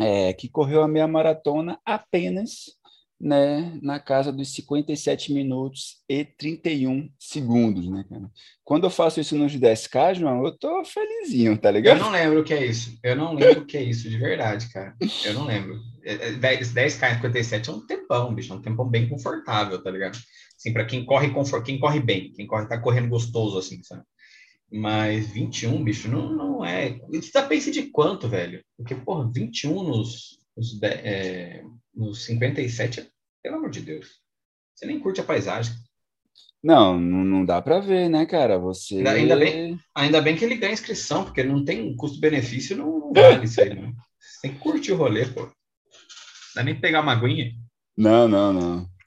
é, 0.00 0.32
que 0.32 0.48
correu 0.48 0.82
a 0.82 0.88
meia 0.88 1.06
maratona 1.06 1.78
apenas 1.84 2.78
né, 3.20 3.76
na 3.82 3.98
casa 3.98 4.32
dos 4.32 4.52
57 4.54 5.32
minutos 5.32 5.96
e 6.08 6.24
31 6.24 7.10
segundos, 7.18 7.88
né, 7.90 8.04
cara? 8.08 8.30
Quando 8.64 8.84
eu 8.84 8.90
faço 8.90 9.20
isso 9.20 9.36
nos 9.36 9.52
10K, 9.52 10.14
João, 10.14 10.44
eu 10.44 10.56
tô 10.56 10.84
felizinho, 10.84 11.58
tá 11.58 11.70
ligado? 11.70 11.98
Eu 11.98 12.04
não 12.04 12.12
lembro 12.12 12.40
o 12.40 12.44
que 12.44 12.54
é 12.54 12.64
isso. 12.64 12.96
Eu 13.02 13.16
não 13.16 13.34
lembro 13.34 13.62
o 13.62 13.66
que 13.66 13.76
é 13.76 13.82
isso 13.82 14.08
de 14.08 14.16
verdade, 14.16 14.70
cara. 14.72 14.94
Eu 15.24 15.34
não 15.34 15.46
lembro. 15.46 15.80
10, 16.38 16.72
10K 16.72 17.10
em 17.10 17.14
57 17.16 17.68
é 17.68 17.72
um 17.72 17.86
tempão, 17.86 18.34
bicho, 18.34 18.52
é 18.52 18.56
um 18.56 18.62
tempão 18.62 18.88
bem 18.88 19.08
confortável, 19.08 19.82
tá 19.82 19.90
ligado? 19.90 20.16
Assim, 20.56 20.72
para 20.72 20.84
quem 20.84 21.04
corre, 21.04 21.32
quem 21.64 21.78
corre 21.78 22.00
bem, 22.00 22.32
quem 22.32 22.46
corre 22.46 22.66
tá 22.66 22.78
correndo 22.78 23.08
gostoso, 23.08 23.58
assim, 23.58 23.82
sabe? 23.82 24.02
Mas 24.70 25.28
21, 25.28 25.82
bicho, 25.82 26.08
não, 26.08 26.30
não 26.32 26.64
é. 26.64 26.98
Você 27.08 27.30
tá 27.32 27.42
pensando 27.42 27.74
de 27.74 27.84
quanto, 27.84 28.28
velho? 28.28 28.62
Porque, 28.76 28.94
porra, 28.94 29.30
21 29.32 29.82
nos, 29.82 30.38
nos, 30.56 30.82
é, 30.82 31.64
nos 31.94 32.24
57, 32.24 33.08
pelo 33.42 33.56
amor 33.56 33.70
de 33.70 33.80
Deus. 33.80 34.20
Você 34.74 34.86
nem 34.86 35.00
curte 35.00 35.20
a 35.20 35.24
paisagem. 35.24 35.74
Não, 36.62 36.98
não 36.98 37.44
dá 37.44 37.62
para 37.62 37.80
ver, 37.80 38.08
né, 38.10 38.26
cara? 38.26 38.58
Você. 38.58 38.96
Ainda 39.06 39.36
bem, 39.36 39.78
ainda 39.94 40.20
bem 40.20 40.36
que 40.36 40.44
ele 40.44 40.56
ganha 40.56 40.72
inscrição, 40.72 41.24
porque 41.24 41.42
não 41.42 41.64
tem 41.64 41.94
custo-benefício, 41.96 42.76
não, 42.76 42.98
não 42.98 43.12
vale 43.12 43.44
isso 43.44 43.60
aí, 43.60 43.74
né? 43.74 43.92
Você 44.18 44.40
tem 44.42 44.52
que 44.52 44.58
curtir 44.58 44.92
o 44.92 44.96
rolê, 44.96 45.24
pô. 45.24 45.42
Não 45.42 45.50
dá 46.56 46.62
nem 46.64 46.78
pegar 46.78 47.00
uma 47.00 47.12
aguinha. 47.12 47.52
Não, 47.96 48.28
não, 48.28 48.52
não. 48.52 48.97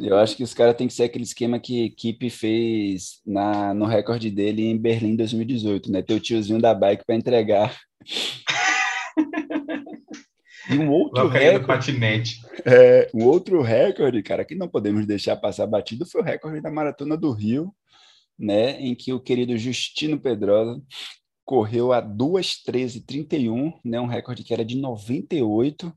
Eu 0.00 0.16
acho 0.16 0.36
que 0.36 0.44
os 0.44 0.54
caras 0.54 0.76
têm 0.76 0.86
que 0.86 0.94
ser 0.94 1.04
aquele 1.04 1.24
esquema 1.24 1.58
que 1.58 1.82
a 1.82 1.86
equipe 1.86 2.30
fez 2.30 3.20
na, 3.26 3.74
no 3.74 3.84
recorde 3.84 4.30
dele 4.30 4.64
em 4.64 4.78
Berlim 4.78 5.16
2018, 5.16 5.90
né? 5.90 6.02
Teu 6.02 6.20
tiozinho 6.20 6.60
da 6.60 6.72
bike 6.72 7.04
para 7.04 7.16
entregar. 7.16 7.76
E 10.70 10.78
um 10.78 10.90
outro 10.90 11.26
recorde, 11.28 11.66
patinete. 11.66 12.40
É, 12.64 13.10
um 13.14 13.24
outro 13.24 13.62
recorde, 13.62 14.22
cara, 14.22 14.44
que 14.44 14.54
não 14.54 14.68
podemos 14.68 15.06
deixar 15.06 15.34
passar 15.36 15.66
batido 15.66 16.04
foi 16.04 16.20
o 16.20 16.24
recorde 16.24 16.60
da 16.60 16.70
Maratona 16.70 17.16
do 17.16 17.32
Rio, 17.32 17.74
né, 18.38 18.78
em 18.80 18.94
que 18.94 19.12
o 19.12 19.20
querido 19.20 19.56
Justino 19.56 20.20
Pedrosa 20.20 20.80
correu 21.44 21.92
a 21.92 22.02
2:13:31, 22.02 23.72
né, 23.82 23.98
um 23.98 24.06
recorde 24.06 24.44
que 24.44 24.52
era 24.52 24.64
de 24.64 24.76
98, 24.76 25.92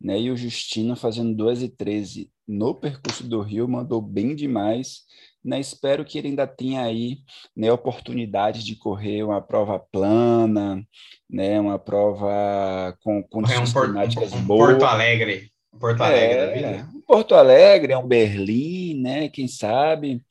né, 0.00 0.20
e 0.20 0.30
o 0.30 0.36
Justino 0.36 0.96
fazendo 0.96 1.34
2:13 1.34 2.28
no 2.46 2.74
percurso 2.74 3.26
do 3.26 3.40
Rio 3.40 3.68
mandou 3.68 4.00
bem 4.00 4.34
demais. 4.34 5.02
Né, 5.44 5.60
espero 5.60 6.06
que 6.06 6.16
ele 6.16 6.28
ainda 6.28 6.46
tenha 6.46 6.82
aí 6.82 7.18
né, 7.54 7.70
oportunidade 7.70 8.64
de 8.64 8.76
correr 8.76 9.22
uma 9.22 9.42
prova 9.42 9.78
plana, 9.78 10.82
né, 11.28 11.60
uma 11.60 11.78
prova 11.78 12.96
com 13.02 13.22
condições 13.22 13.74
é 13.74 13.78
um 13.78 13.82
climáticas 13.82 14.32
um, 14.32 14.38
um 14.38 14.44
boas. 14.44 14.70
Porto 14.70 14.84
Alegre. 14.86 15.50
Porto 15.78 16.02
Alegre 16.02 16.38
é, 16.38 16.46
da 16.46 16.52
vida. 16.52 16.88
Porto 17.06 17.34
Alegre, 17.34 17.92
é 17.92 17.98
um 17.98 18.06
Berlim, 18.06 19.00
né? 19.00 19.28
Quem 19.28 19.46
sabe? 19.46 20.22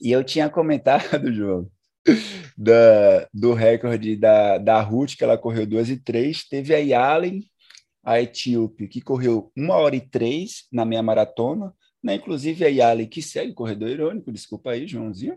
E 0.00 0.12
eu 0.12 0.22
tinha 0.22 0.48
comentado, 0.48 1.02
João, 1.32 1.68
da, 2.56 3.26
do 3.32 3.54
recorde 3.54 4.16
da, 4.16 4.58
da 4.58 4.80
Ruth, 4.80 5.16
que 5.16 5.24
ela 5.24 5.38
correu 5.38 5.66
2 5.66 5.90
e 5.90 5.96
3. 5.96 6.48
Teve 6.48 6.74
a 6.74 6.78
Yalen, 6.78 7.42
a 8.04 8.20
etíope, 8.20 8.86
que 8.86 9.00
correu 9.00 9.50
1 9.56 9.70
hora 9.70 9.96
e 9.96 10.00
3 10.00 10.66
na 10.70 10.84
meia 10.84 11.02
maratona. 11.02 11.72
Né? 12.02 12.16
Inclusive 12.16 12.64
a 12.64 12.68
Yali, 12.68 13.06
que 13.06 13.22
segue 13.22 13.52
o 13.52 13.54
corredor 13.54 13.88
irônico, 13.88 14.30
desculpa 14.30 14.72
aí, 14.72 14.86
Joãozinho. 14.86 15.36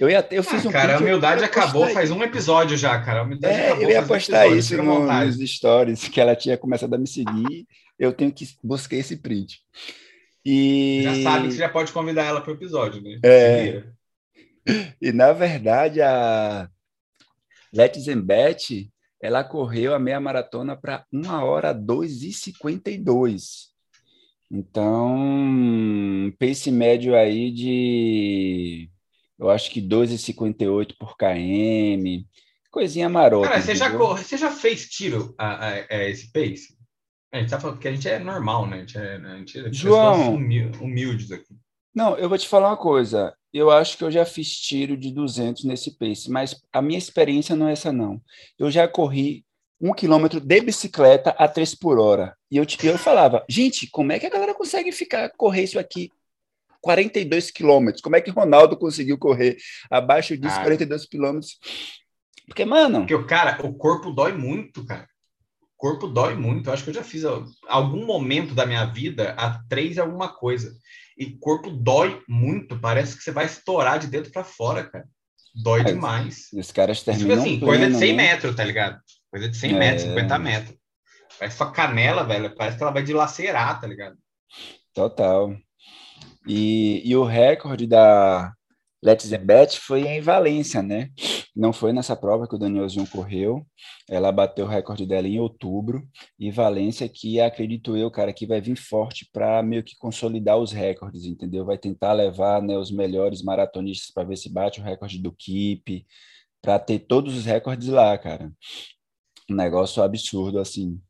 Eu 0.00 0.10
ia 0.10 0.26
eu 0.32 0.42
fiz 0.42 0.66
ah, 0.66 0.68
um 0.68 0.72
Cara, 0.72 0.96
a 0.96 0.98
humildade 0.98 1.44
acabou 1.44 1.86
faz 1.90 2.10
um 2.10 2.22
episódio 2.22 2.76
já, 2.76 3.00
cara. 3.00 3.22
A 3.22 3.48
é, 3.48 3.72
eu 3.72 3.90
ia 3.90 4.02
postar 4.02 4.48
um 4.48 4.56
isso 4.56 4.76
no, 4.82 5.06
nos 5.06 5.38
stories, 5.38 6.08
que 6.08 6.20
ela 6.20 6.34
tinha 6.34 6.58
começado 6.58 6.92
a 6.94 6.98
me 6.98 7.06
seguir. 7.06 7.66
Eu 7.96 8.12
tenho 8.12 8.32
que 8.32 8.48
buscar 8.64 8.96
esse 8.96 9.18
print. 9.18 9.60
E... 10.44 11.02
Já 11.04 11.22
sabe 11.22 11.46
que 11.46 11.52
você 11.52 11.58
já 11.58 11.68
pode 11.68 11.92
convidar 11.92 12.24
ela 12.24 12.40
para 12.40 12.50
o 12.50 12.56
episódio, 12.56 13.00
né? 13.00 13.20
É. 13.22 13.84
E 15.00 15.12
na 15.12 15.32
verdade, 15.32 16.00
a 16.00 16.68
Let's 17.72 18.04
Bet, 18.16 18.91
ela 19.22 19.44
correu 19.44 19.94
a 19.94 20.00
meia 20.00 20.20
maratona 20.20 20.76
para 20.76 21.06
1 21.12 21.44
hora 21.44 21.72
2 21.72 22.24
e 22.24 22.32
52. 22.32 23.70
Então, 24.50 26.30
pace 26.38 26.70
médio 26.70 27.14
aí 27.16 27.50
de, 27.50 28.90
eu 29.38 29.48
acho 29.48 29.70
que 29.70 29.80
2,58 29.80 30.94
por 30.98 31.16
km, 31.16 32.26
coisinha 32.70 33.08
marota. 33.08 33.48
Cara, 33.48 33.62
você 33.62 33.74
já, 33.74 33.96
corre, 33.96 34.22
você 34.22 34.36
já 34.36 34.50
fez 34.50 34.90
tiro 34.90 35.34
a, 35.38 35.68
a, 35.68 35.68
a, 35.70 36.08
esse 36.10 36.30
pace? 36.30 36.76
A 37.32 37.38
gente 37.38 37.48
tá 37.48 37.58
falando 37.58 37.78
que 37.78 37.88
a 37.88 37.92
gente 37.92 38.06
é 38.06 38.18
normal, 38.18 38.66
né? 38.66 38.76
A 38.76 38.80
gente 38.80 38.98
é, 38.98 39.16
a 39.16 39.36
gente 39.38 39.58
é 39.58 39.72
João, 39.72 40.34
humildes 40.34 41.32
aqui. 41.32 41.56
Não, 41.94 42.16
eu 42.16 42.28
vou 42.28 42.38
te 42.38 42.48
falar 42.48 42.70
uma 42.70 42.76
coisa. 42.76 43.34
Eu 43.52 43.70
acho 43.70 43.98
que 43.98 44.04
eu 44.04 44.10
já 44.10 44.24
fiz 44.24 44.50
tiro 44.56 44.96
de 44.96 45.12
200 45.12 45.64
nesse 45.64 45.98
pace, 45.98 46.30
mas 46.30 46.60
a 46.72 46.80
minha 46.80 46.98
experiência 46.98 47.54
não 47.54 47.68
é 47.68 47.72
essa, 47.72 47.92
não. 47.92 48.20
Eu 48.58 48.70
já 48.70 48.88
corri 48.88 49.44
um 49.78 49.92
quilômetro 49.92 50.40
de 50.40 50.60
bicicleta 50.60 51.30
a 51.30 51.46
três 51.48 51.74
por 51.74 51.98
hora. 51.98 52.36
E 52.50 52.56
eu, 52.56 52.64
eu 52.84 52.96
falava, 52.96 53.44
gente, 53.48 53.88
como 53.90 54.12
é 54.12 54.18
que 54.18 54.26
a 54.26 54.30
galera 54.30 54.54
consegue 54.54 54.92
ficar 54.92 55.30
correr 55.36 55.64
isso 55.64 55.78
aqui? 55.78 56.10
42 56.80 57.50
quilômetros. 57.50 58.02
Como 58.02 58.16
é 58.16 58.20
que 58.20 58.30
Ronaldo 58.30 58.76
conseguiu 58.76 59.18
correr 59.18 59.56
abaixo 59.90 60.36
disso, 60.36 60.56
ah. 60.58 60.62
42 60.62 61.06
quilômetros? 61.06 61.58
Porque, 62.46 62.64
mano. 62.64 63.00
Porque 63.00 63.14
o 63.14 63.26
cara, 63.26 63.64
o 63.66 63.74
corpo 63.74 64.10
dói 64.10 64.32
muito, 64.32 64.84
cara. 64.84 65.08
O 65.60 65.76
corpo 65.76 66.06
dói 66.06 66.34
muito. 66.34 66.68
Eu 66.68 66.74
acho 66.74 66.84
que 66.84 66.90
eu 66.90 66.94
já 66.94 67.04
fiz 67.04 67.24
algum 67.66 68.06
momento 68.06 68.54
da 68.54 68.66
minha 68.66 68.84
vida 68.84 69.34
a 69.38 69.62
três 69.68 69.98
alguma 69.98 70.28
coisa. 70.28 70.76
E 71.18 71.26
o 71.26 71.38
corpo 71.38 71.70
dói 71.70 72.22
muito. 72.28 72.78
Parece 72.78 73.16
que 73.16 73.22
você 73.22 73.30
vai 73.30 73.46
estourar 73.46 73.98
de 73.98 74.06
dentro 74.06 74.32
para 74.32 74.44
fora, 74.44 74.84
cara. 74.84 75.06
Dói 75.54 75.80
é, 75.80 75.84
demais. 75.84 76.48
Os 76.52 76.72
caras 76.72 76.98
tipo 76.98 77.10
terminam. 77.10 77.36
Tipo 77.36 77.42
assim, 77.42 77.58
pleno, 77.58 77.66
coisa 77.66 77.90
de 77.90 77.98
100 77.98 78.16
né? 78.16 78.22
metros, 78.22 78.56
tá 78.56 78.64
ligado? 78.64 79.00
Coisa 79.30 79.48
de 79.48 79.56
100 79.56 79.70
é... 79.70 79.78
metros, 79.78 80.02
50 80.08 80.38
metros. 80.38 80.76
Parece 81.38 81.56
sua 81.56 81.72
canela, 81.72 82.24
velho. 82.24 82.54
Parece 82.54 82.76
que 82.76 82.82
ela 82.82 82.92
vai 82.92 83.02
dilacerar, 83.02 83.80
tá 83.80 83.86
ligado? 83.86 84.16
Total. 84.94 85.54
E, 86.46 87.02
e 87.04 87.16
o 87.16 87.24
recorde 87.24 87.86
da 87.86 88.52
Let's 89.02 89.28
Bet 89.28 89.78
foi 89.78 90.02
em 90.02 90.20
Valência, 90.20 90.82
né? 90.82 91.10
Não 91.54 91.72
foi 91.72 91.92
nessa 91.92 92.16
prova 92.16 92.48
que 92.48 92.54
o 92.54 92.58
Danielzinho 92.58 93.06
correu. 93.08 93.66
Ela 94.08 94.32
bateu 94.32 94.64
o 94.64 94.68
recorde 94.68 95.04
dela 95.06 95.28
em 95.28 95.38
outubro. 95.38 96.02
E 96.38 96.50
Valência, 96.50 97.08
que 97.08 97.40
acredito 97.40 97.96
eu, 97.96 98.10
cara, 98.10 98.32
que 98.32 98.46
vai 98.46 98.60
vir 98.60 98.76
forte 98.76 99.28
para 99.32 99.62
meio 99.62 99.84
que 99.84 99.96
consolidar 99.98 100.56
os 100.56 100.72
recordes, 100.72 101.24
entendeu? 101.24 101.64
Vai 101.64 101.76
tentar 101.76 102.12
levar 102.14 102.62
né, 102.62 102.76
os 102.78 102.90
melhores 102.90 103.42
maratonistas 103.42 104.10
para 104.10 104.24
ver 104.24 104.36
se 104.36 104.50
bate 104.50 104.80
o 104.80 104.84
recorde 104.84 105.18
do 105.18 105.32
Keep, 105.32 106.06
para 106.62 106.78
ter 106.78 107.00
todos 107.00 107.36
os 107.36 107.44
recordes 107.44 107.88
lá, 107.88 108.16
cara 108.16 108.50
um 109.52 109.56
negócio 109.56 110.02
absurdo 110.02 110.58
assim. 110.58 111.00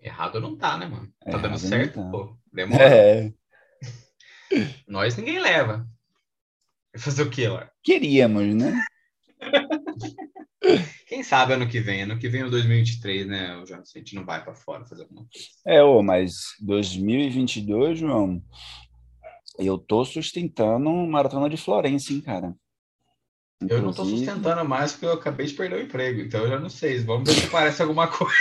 Errado 0.00 0.40
não 0.40 0.56
tá, 0.56 0.78
né, 0.78 0.86
mano? 0.86 1.12
Tá 1.20 1.30
Errado 1.30 1.42
dando 1.42 1.58
certo, 1.58 2.02
tá. 2.02 2.10
pô. 2.10 2.38
Demora. 2.52 2.84
É. 2.84 3.32
Nós 4.86 5.16
ninguém 5.16 5.40
leva. 5.40 5.86
Fazer 6.96 7.22
o 7.22 7.30
quê 7.30 7.48
lá? 7.48 7.70
Queríamos, 7.82 8.54
né? 8.54 8.84
Quem 11.06 11.22
sabe 11.22 11.54
ano 11.54 11.68
que 11.68 11.80
vem? 11.80 12.02
Ano 12.02 12.18
que 12.18 12.28
vem, 12.28 12.44
o 12.44 12.50
2023, 12.50 13.26
né, 13.26 13.56
o 13.56 13.66
João? 13.66 13.80
A 13.80 13.98
gente 13.98 14.14
não 14.14 14.24
vai 14.24 14.42
para 14.42 14.54
fora 14.54 14.84
fazer 14.84 15.02
alguma 15.02 15.22
coisa. 15.22 15.46
É, 15.66 15.82
ô, 15.82 16.02
mas 16.02 16.34
2022, 16.60 17.98
João, 18.00 18.42
eu 19.58 19.78
tô 19.78 20.04
sustentando 20.04 20.90
maratona 20.90 21.48
de 21.48 21.56
Florença, 21.56 22.12
hein, 22.12 22.20
cara. 22.20 22.54
Inclusive... 23.60 23.80
Eu 23.80 23.82
não 23.82 23.90
estou 23.90 24.04
sustentando 24.04 24.64
mais 24.64 24.92
porque 24.92 25.06
eu 25.06 25.14
acabei 25.14 25.46
de 25.46 25.54
perder 25.54 25.76
o 25.76 25.82
emprego, 25.82 26.20
então 26.20 26.42
eu 26.42 26.48
já 26.48 26.60
não 26.60 26.68
sei. 26.68 26.98
Vamos 27.00 27.28
ver 27.28 27.40
se 27.40 27.50
parece 27.50 27.82
alguma 27.82 28.06
coisa. 28.06 28.34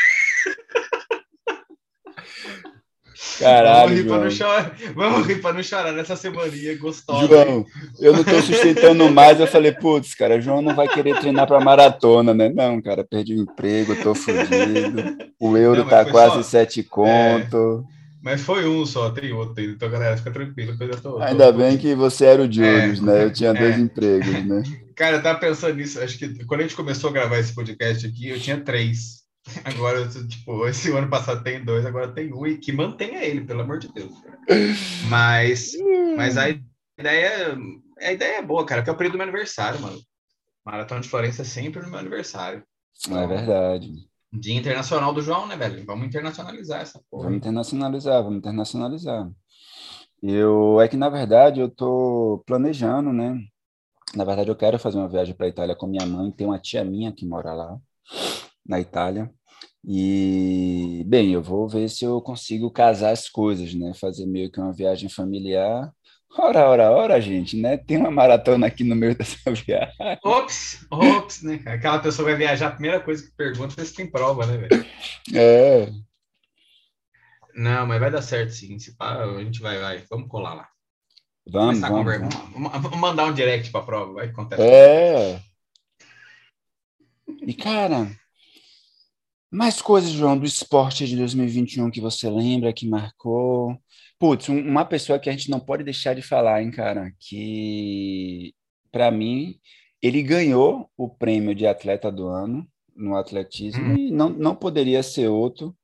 Caralho, 3.40 3.90
Vamos 3.90 3.98
rir 3.98 4.08
para 4.08 4.24
não 4.24 4.32
chorar. 4.32 4.78
Vamos 4.96 5.28
rir 5.28 5.42
para 5.42 5.54
não 5.54 5.64
chorar 5.64 5.92
nessa 5.94 6.16
semaninha 6.16 6.78
gostosa. 6.78 7.28
João, 7.28 7.66
eu 8.00 8.14
não 8.14 8.22
estou 8.22 8.42
sustentando 8.42 9.10
mais. 9.12 9.40
Eu 9.40 9.48
falei, 9.48 9.72
putz, 9.72 10.16
cara, 10.16 10.42
João 10.42 10.62
não 10.62 10.76
vai 10.76 10.88
querer 10.88 11.20
treinar 11.20 11.48
para 11.48 11.60
maratona, 11.60 12.34
né? 12.34 12.50
Não, 12.50 12.82
cara, 12.82 13.04
perdi 13.04 13.36
o 13.36 13.42
emprego, 13.42 13.94
estou 13.94 14.16
fodido. 14.16 15.18
O 15.40 15.56
euro 15.56 15.82
não, 15.82 15.90
tá 15.90 16.06
quase 16.06 16.36
só... 16.38 16.44
sete 16.44 16.84
conto. 16.84 17.86
É... 17.94 17.98
Mas 18.22 18.42
foi 18.42 18.68
um 18.68 18.86
só, 18.86 19.10
tem 19.12 19.32
outro 19.32 19.62
ainda. 19.62 19.74
Então, 19.74 19.90
galera, 19.90 20.18
fica 20.18 20.32
tranquilo. 20.32 20.76
Tô, 21.02 21.20
Ainda 21.20 21.46
tô... 21.46 21.60
bem 21.60 21.78
que 21.78 21.96
você 21.96 22.26
era 22.26 22.42
o 22.42 22.52
Julius, 22.52 23.00
é, 23.00 23.02
né? 23.02 23.24
Eu 23.24 23.32
tinha 23.32 23.52
é. 23.52 23.54
dois 23.54 23.78
empregos, 23.78 24.46
né? 24.46 24.64
Cara, 24.96 25.18
eu 25.18 25.24
tava 25.24 25.40
pensando 25.40 25.76
nisso. 25.76 26.00
Acho 26.02 26.18
que 26.18 26.44
quando 26.46 26.62
a 26.62 26.64
gente 26.64 26.76
começou 26.76 27.10
a 27.10 27.14
gravar 27.14 27.38
esse 27.38 27.54
podcast 27.54 28.06
aqui, 28.06 28.30
eu 28.30 28.40
tinha 28.40 28.60
três. 28.60 29.27
Agora, 29.64 30.08
tipo, 30.08 30.68
esse 30.68 30.92
ano 30.92 31.10
passado 31.10 31.44
tem 31.44 31.64
dois, 31.64 31.86
agora 31.86 32.12
tem 32.12 32.34
um, 32.34 32.46
e 32.46 32.58
que 32.58 32.72
mantenha 32.72 33.24
ele, 33.24 33.42
pelo 33.42 33.62
amor 33.62 33.80
de 33.80 33.92
Deus. 33.94 34.12
Mas, 35.10 35.74
mas 36.16 36.38
a 36.38 36.50
ideia, 36.50 37.58
a 38.00 38.12
ideia 38.12 38.38
é 38.38 38.42
boa, 38.42 38.66
cara, 38.66 38.84
que 38.84 38.90
é 38.90 38.94
o 38.94 38.98
período 38.98 39.14
do 39.14 39.18
meu 39.18 39.28
aniversário, 39.28 39.80
mano. 39.82 40.00
Maratona 40.66 41.02
de 41.02 41.10
Florença 41.10 41.44
é 41.44 41.46
sempre 41.46 41.82
no 41.82 41.90
meu 41.90 42.00
aniversário. 42.00 42.64
Então, 43.06 43.20
é 43.20 43.28
verdade. 43.28 43.92
Dia 44.34 44.58
Internacional 44.58 45.14
do 45.14 45.22
João, 45.22 45.48
né, 45.48 45.56
velho? 45.56 45.86
Vamos 45.86 46.08
internacionalizar 46.08 46.82
essa 46.82 47.02
porra. 47.10 47.24
Vamos 47.26 47.38
internacionalizar, 47.38 48.24
vamos 48.24 48.38
internacionalizar. 48.40 49.32
Eu, 50.22 50.82
é 50.82 50.88
que, 50.88 50.98
na 50.98 51.10
verdade, 51.10 51.60
eu 51.60 51.70
tô 51.70 52.44
planejando, 52.46 53.14
né? 53.14 53.40
Na 54.16 54.24
verdade, 54.24 54.50
eu 54.50 54.56
quero 54.56 54.80
fazer 54.80 54.98
uma 54.98 55.08
viagem 55.08 55.36
para 55.36 55.48
Itália 55.48 55.76
com 55.76 55.88
minha 55.88 56.06
mãe. 56.06 56.32
Tem 56.32 56.48
uma 56.48 56.60
tia 56.60 56.84
minha 56.84 57.12
que 57.12 57.26
mora 57.26 57.54
lá, 57.54 57.78
na 58.66 58.80
Itália. 58.80 59.32
E, 59.88 61.04
bem, 61.08 61.32
eu 61.32 61.42
vou 61.42 61.68
ver 61.68 61.90
se 61.90 62.04
eu 62.04 62.22
consigo 62.22 62.70
casar 62.70 63.12
as 63.12 63.30
coisas, 63.30 63.74
né? 63.74 63.94
Fazer 63.94 64.26
meio 64.26 64.52
que 64.52 64.60
uma 64.60 64.74
viagem 64.74 65.10
familiar 65.10 65.94
Ora, 66.36 66.70
ora, 66.70 66.92
ora, 66.92 67.22
gente, 67.22 67.58
né? 67.58 67.78
Tem 67.78 67.98
uma 67.98 68.12
maratona 68.12 68.68
aqui 68.68 68.84
no 68.84 68.96
meio 68.96 69.16
dessa 69.18 69.52
viagem. 69.52 69.96
Ops, 70.24 70.86
ops, 70.92 71.42
né? 71.42 71.62
Aquela 71.66 72.00
pessoa 72.00 72.28
vai 72.28 72.38
viajar, 72.38 72.68
a 72.68 72.72
primeira 72.72 73.00
coisa 73.00 73.24
que 73.24 73.32
pergunta 73.36 73.82
é 73.82 73.86
se 73.86 73.94
tem 73.94 74.10
prova, 74.10 74.46
né, 74.46 74.58
velho? 74.58 74.86
É. 75.34 75.90
Não, 77.56 77.88
mas 77.88 78.00
vai 78.00 78.12
dar 78.12 78.22
certo 78.22 78.52
sim. 78.52 78.78
Se 78.78 78.96
pá, 78.96 79.24
a 79.24 79.44
gente 79.44 79.62
vai, 79.62 79.80
vai. 79.80 80.04
Vamos 80.10 80.28
colar 80.28 80.54
lá. 80.54 80.70
Vamos, 81.50 81.80
vamos, 81.80 82.06
vamos. 82.06 82.82
vamos. 82.82 83.00
mandar 83.00 83.26
um 83.26 83.34
direct 83.34 83.72
para 83.72 83.82
a 83.82 83.86
prova, 83.86 84.14
vai 84.14 84.28
acontecer. 84.28 84.62
É. 84.62 85.42
E, 87.42 87.54
cara, 87.54 88.12
Mais 89.52 89.82
coisas, 89.82 90.12
João, 90.12 90.38
do 90.38 90.46
esporte 90.46 91.08
de 91.08 91.16
2021 91.16 91.90
que 91.90 92.02
você 92.02 92.30
lembra, 92.30 92.74
que 92.74 92.88
marcou? 92.88 93.78
Putz, 94.20 94.50
uma 94.50 94.84
pessoa 94.84 95.20
que 95.20 95.30
a 95.30 95.32
gente 95.32 95.50
não 95.50 95.60
pode 95.60 95.84
deixar 95.84 96.14
de 96.14 96.22
falar, 96.22 96.62
hein, 96.62 96.72
cara, 96.72 97.12
que 97.20 98.54
para 98.92 99.10
mim 99.12 99.58
ele 100.02 100.22
ganhou 100.22 100.90
o 100.98 101.10
prêmio 101.10 101.56
de 101.56 101.66
atleta 101.66 102.12
do 102.12 102.28
ano 102.28 102.68
no 102.96 103.16
atletismo 103.16 103.94
hum. 103.94 103.96
e 103.96 104.12
não, 104.12 104.30
não 104.30 104.56
poderia 104.56 105.02
ser 105.04 105.28
outro 105.28 105.76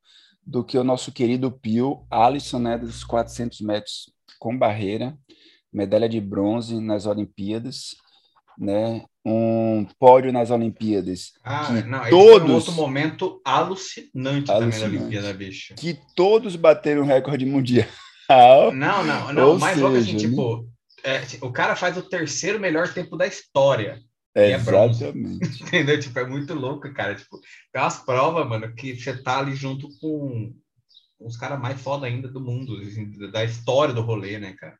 do 0.46 0.64
que 0.64 0.76
o 0.76 0.84
nosso 0.84 1.10
querido 1.10 1.50
Pio 1.50 2.06
Alisson, 2.10 2.58
né, 2.58 2.76
dos 2.76 3.02
400 3.02 3.60
metros 3.60 4.12
com 4.38 4.56
barreira, 4.56 5.16
medalha 5.72 6.08
de 6.08 6.20
bronze 6.20 6.80
nas 6.80 7.06
Olimpíadas, 7.06 7.94
né? 8.58 9.04
Um 9.24 9.86
pódio 9.98 10.30
nas 10.32 10.50
Olimpíadas. 10.50 11.32
Ah, 11.42 11.70
não, 11.86 12.10
todos 12.10 12.50
um 12.50 12.54
outro 12.54 12.72
momento 12.72 13.40
alucinante, 13.42 14.50
alucinante 14.50 14.78
também 14.78 14.78
na 14.78 14.86
Olimpíada, 14.86 15.32
bicho. 15.32 15.74
Que 15.74 15.98
todos 16.14 16.56
bateram 16.56 17.04
recorde 17.04 17.46
mundial. 17.46 17.86
Não, 18.72 19.04
não, 19.04 19.32
não. 19.34 19.58
mais 19.58 19.78
louco 19.78 19.98
assim, 19.98 20.16
tipo, 20.16 20.66
é, 21.04 21.20
o 21.42 21.52
cara 21.52 21.76
faz 21.76 21.98
o 21.98 22.02
terceiro 22.02 22.58
melhor 22.58 22.90
tempo 22.90 23.18
da 23.18 23.26
história. 23.26 24.00
É, 24.34 24.52
exatamente. 24.52 25.44
Entendeu? 25.62 26.00
Tipo, 26.00 26.18
é 26.18 26.26
muito 26.26 26.54
louco, 26.54 26.92
cara. 26.94 27.14
Tipo, 27.14 27.38
tem 27.70 27.82
umas 27.82 27.98
provas, 27.98 28.48
mano, 28.48 28.74
que 28.74 28.98
você 28.98 29.22
tá 29.22 29.38
ali 29.38 29.54
junto 29.54 29.88
com 30.00 30.52
os 31.20 31.36
caras 31.36 31.60
mais 31.60 31.80
foda 31.80 32.06
ainda 32.06 32.26
do 32.26 32.40
mundo, 32.40 32.76
assim, 32.80 33.10
da 33.30 33.44
história 33.44 33.94
do 33.94 34.00
rolê, 34.00 34.38
né, 34.38 34.54
cara? 34.54 34.76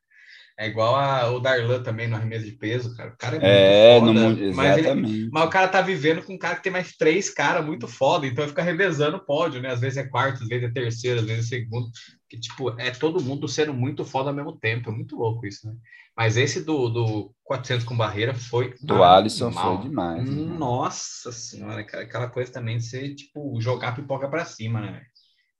É 0.57 0.67
igual 0.67 0.95
a, 0.95 1.29
o 1.31 1.39
Darlan 1.39 1.83
também 1.83 2.07
no 2.07 2.15
arremesso 2.15 2.45
de 2.45 2.53
peso, 2.53 2.95
cara. 2.95 3.11
O 3.11 3.17
cara 3.17 3.35
é 3.35 3.39
muito 3.39 3.49
é, 3.51 3.99
foda, 3.99 4.13
no, 4.13 4.55
mas, 4.55 4.77
ele, 4.77 5.29
mas, 5.29 5.45
o 5.45 5.49
cara 5.49 5.67
tá 5.67 5.81
vivendo 5.81 6.23
com 6.23 6.33
um 6.33 6.37
cara 6.37 6.55
que 6.55 6.63
tem 6.63 6.71
mais 6.71 6.95
três 6.95 7.29
caras 7.29 7.65
muito 7.65 7.89
foda, 7.89 8.25
então 8.25 8.47
fica 8.47 8.63
revezando 8.63 9.17
o 9.17 9.25
pódio, 9.25 9.61
né? 9.61 9.69
Às 9.69 9.81
vezes 9.81 9.97
é 9.97 10.07
quarto, 10.07 10.43
às 10.43 10.47
vezes 10.47 10.69
é 10.69 10.71
terceiro, 10.71 11.19
às 11.19 11.25
vezes 11.25 11.45
é 11.51 11.57
segundo. 11.57 11.89
Que, 12.29 12.39
tipo, 12.39 12.69
é 12.79 12.89
todo 12.89 13.21
mundo 13.21 13.49
sendo 13.49 13.73
muito 13.73 14.05
foda 14.05 14.29
ao 14.29 14.35
mesmo 14.35 14.57
tempo. 14.57 14.89
É 14.89 14.93
muito 14.93 15.17
louco 15.17 15.45
isso, 15.45 15.67
né? 15.67 15.75
Mas 16.15 16.37
esse 16.37 16.63
do, 16.63 16.87
do 16.87 17.35
400 17.43 17.85
com 17.85 17.97
barreira 17.97 18.33
foi. 18.33 18.73
Do 18.81 19.03
Alisson 19.03 19.51
foi 19.51 19.77
demais. 19.79 20.23
Né? 20.23 20.57
Nossa 20.57 21.33
senhora, 21.33 21.83
cara. 21.83 22.05
Aquela 22.05 22.29
coisa 22.29 22.49
também 22.49 22.77
de 22.77 22.85
ser, 22.85 23.13
tipo, 23.13 23.59
jogar 23.59 23.93
pipoca 23.93 24.29
pra 24.29 24.45
cima, 24.45 24.79
né? 24.79 25.03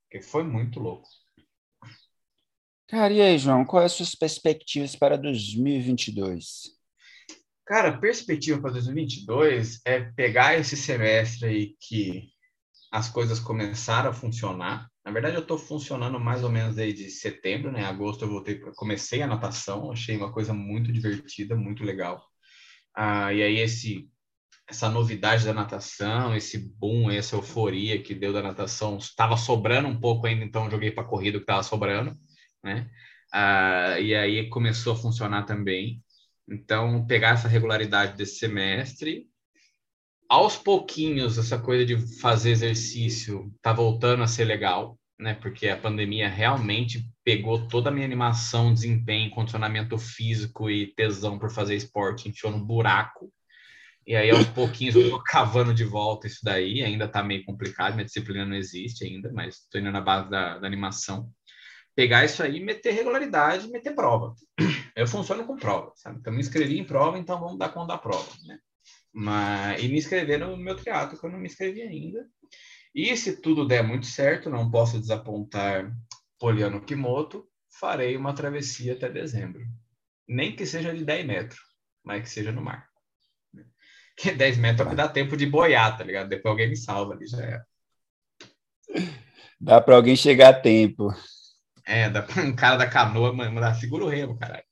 Porque 0.04 0.26
foi 0.26 0.44
muito 0.44 0.80
louco. 0.80 1.06
Cara, 2.88 3.12
e 3.12 3.20
aí, 3.20 3.38
João, 3.40 3.66
quais 3.66 3.86
as 3.86 3.94
suas 3.94 4.14
perspectivas 4.14 4.96
para 4.96 5.18
2022? 5.18 6.76
Cara, 7.66 7.98
perspectiva 7.98 8.62
para 8.62 8.74
2022 8.74 9.82
é 9.86 10.02
pegar 10.02 10.56
esse 10.60 10.78
semestre 10.78 11.48
aí 11.48 11.76
que 11.80 12.30
as 12.92 13.10
coisas 13.10 13.40
começaram 13.40 14.12
a 14.12 14.14
funcionar. 14.14 14.88
Na 15.04 15.12
verdade, 15.12 15.36
eu 15.36 15.42
estou 15.42 15.58
funcionando 15.58 16.20
mais 16.20 16.44
ou 16.44 16.50
menos 16.52 16.76
desde 16.76 17.10
setembro, 17.10 17.72
né? 17.72 17.84
Agosto 17.84 18.24
eu 18.24 18.30
voltei, 18.30 18.60
comecei 18.76 19.24
a 19.24 19.28
natação, 19.28 19.92
achei 19.92 20.16
uma 20.16 20.32
coisa 20.32 20.54
muito 20.54 20.92
divertida, 20.92 21.56
muito 21.56 21.84
legal. 21.84 22.24
Ah, 22.96 23.34
e 23.34 23.42
aí 23.42 23.58
esse 23.58 24.08
essa 24.68 24.90
novidade 24.90 25.46
da 25.46 25.54
natação, 25.54 26.36
esse 26.36 26.58
boom, 26.58 27.10
essa 27.12 27.36
euforia 27.36 28.02
que 28.02 28.16
deu 28.16 28.34
da 28.34 28.42
natação, 28.42 28.98
estava 28.98 29.38
sobrando 29.38 29.88
um 29.88 30.00
pouco 30.00 30.26
ainda, 30.26 30.44
então 30.44 30.70
joguei 30.72 30.92
para 30.92 31.04
corrida 31.04 31.38
que 31.38 31.44
estava 31.44 31.62
sobrando 31.62 32.18
né? 32.66 32.90
Ah, 33.32 34.00
e 34.00 34.16
aí 34.16 34.50
começou 34.50 34.94
a 34.94 34.98
funcionar 34.98 35.44
também. 35.44 36.04
Então, 36.50 37.06
pegar 37.06 37.36
essa 37.36 37.48
regularidade 37.48 38.18
desse 38.18 38.40
semestre, 38.40 39.28
aos 40.30 40.58
pouquinhos, 40.58 41.38
essa 41.38 41.60
coisa 41.60 41.86
de 41.86 41.98
fazer 42.20 42.52
exercício 42.52 43.54
tá 43.62 43.72
voltando 43.72 44.24
a 44.24 44.28
ser 44.28 44.46
legal, 44.46 45.00
né? 45.20 45.36
Porque 45.36 45.68
a 45.68 45.78
pandemia 45.78 46.28
realmente 46.28 47.08
pegou 47.24 47.68
toda 47.68 47.90
a 47.90 47.94
minha 47.94 48.06
animação, 48.06 48.74
desempenho, 48.74 49.32
condicionamento 49.32 49.98
físico 49.98 50.70
e 50.70 50.94
tesão 50.96 51.38
por 51.38 51.52
fazer 51.52 51.76
esporte, 51.76 52.30
enfiou 52.30 52.52
no 52.52 52.66
buraco. 52.66 53.32
E 54.08 54.16
aí, 54.16 54.30
aos 54.30 54.48
pouquinhos, 54.48 54.96
eu 54.96 55.10
tô 55.10 55.24
cavando 55.24 55.74
de 55.74 55.84
volta 55.84 56.28
isso 56.28 56.40
daí. 56.44 56.84
Ainda 56.84 57.08
tá 57.08 57.24
meio 57.24 57.44
complicado, 57.44 57.96
minha 57.96 58.06
disciplina 58.06 58.46
não 58.46 58.56
existe 58.56 59.04
ainda, 59.04 59.32
mas 59.34 59.56
estou 59.56 59.82
indo 59.82 59.92
na 59.92 60.02
base 60.02 60.30
da, 60.30 60.60
da 60.60 60.68
animação 60.68 61.32
pegar 61.96 62.26
isso 62.26 62.44
aí, 62.44 62.60
meter 62.60 62.92
regularidade, 62.92 63.70
meter 63.70 63.96
prova. 63.96 64.36
Eu 64.96 65.08
funciono 65.08 65.46
com 65.46 65.56
prova, 65.56 65.92
sabe? 65.96 66.20
Então, 66.20 66.34
me 66.34 66.40
inscrevi 66.40 66.78
em 66.78 66.84
prova, 66.84 67.18
então 67.18 67.40
vamos 67.40 67.58
dar 67.58 67.70
conta 67.70 67.94
da 67.94 67.98
prova, 67.98 68.32
né? 68.46 68.60
Mas, 69.14 69.82
e 69.82 69.88
me 69.88 69.98
inscrever 69.98 70.40
no 70.40 70.58
meu 70.58 70.76
triatlo, 70.76 71.18
que 71.18 71.26
eu 71.26 71.32
não 71.32 71.40
me 71.40 71.48
inscrevi 71.48 71.82
ainda. 71.82 72.28
E 72.94 73.16
se 73.16 73.42
tudo 73.42 73.68
der 73.68 73.82
muito 73.82 74.06
certo, 74.06 74.50
não 74.50 74.70
posso 74.70 75.00
desapontar 75.00 75.92
Poliano 76.40 76.82
Kimoto, 76.82 77.48
farei 77.80 78.16
uma 78.16 78.34
travessia 78.34 78.94
até 78.94 79.10
dezembro. 79.10 79.66
Nem 80.28 80.56
que 80.56 80.66
seja 80.66 80.94
de 80.94 81.04
10 81.04 81.26
metros, 81.26 81.60
mas 82.04 82.24
que 82.24 82.30
seja 82.30 82.52
no 82.52 82.62
mar. 82.62 82.88
Que 84.18 84.32
10 84.32 84.58
metros 84.60 84.92
é 84.92 84.96
dá 84.96 85.08
tempo 85.08 85.36
de 85.38 85.46
boiar, 85.46 85.98
tá 85.98 86.04
ligado? 86.04 86.30
Depois 86.30 86.52
alguém 86.52 86.70
me 86.70 86.78
salva 86.78 87.14
ali, 87.14 87.28
já 87.28 87.44
é. 87.44 87.62
Dá 89.60 89.82
para 89.82 89.96
alguém 89.96 90.16
chegar 90.16 90.50
a 90.50 90.60
tempo. 90.60 91.14
É, 91.86 92.10
da, 92.10 92.26
um 92.44 92.56
cara 92.56 92.78
da 92.78 92.88
canoa, 92.88 93.32
mano, 93.32 93.76
segura 93.76 94.06
o 94.06 94.10
remo, 94.10 94.38
caralho. 94.38 94.64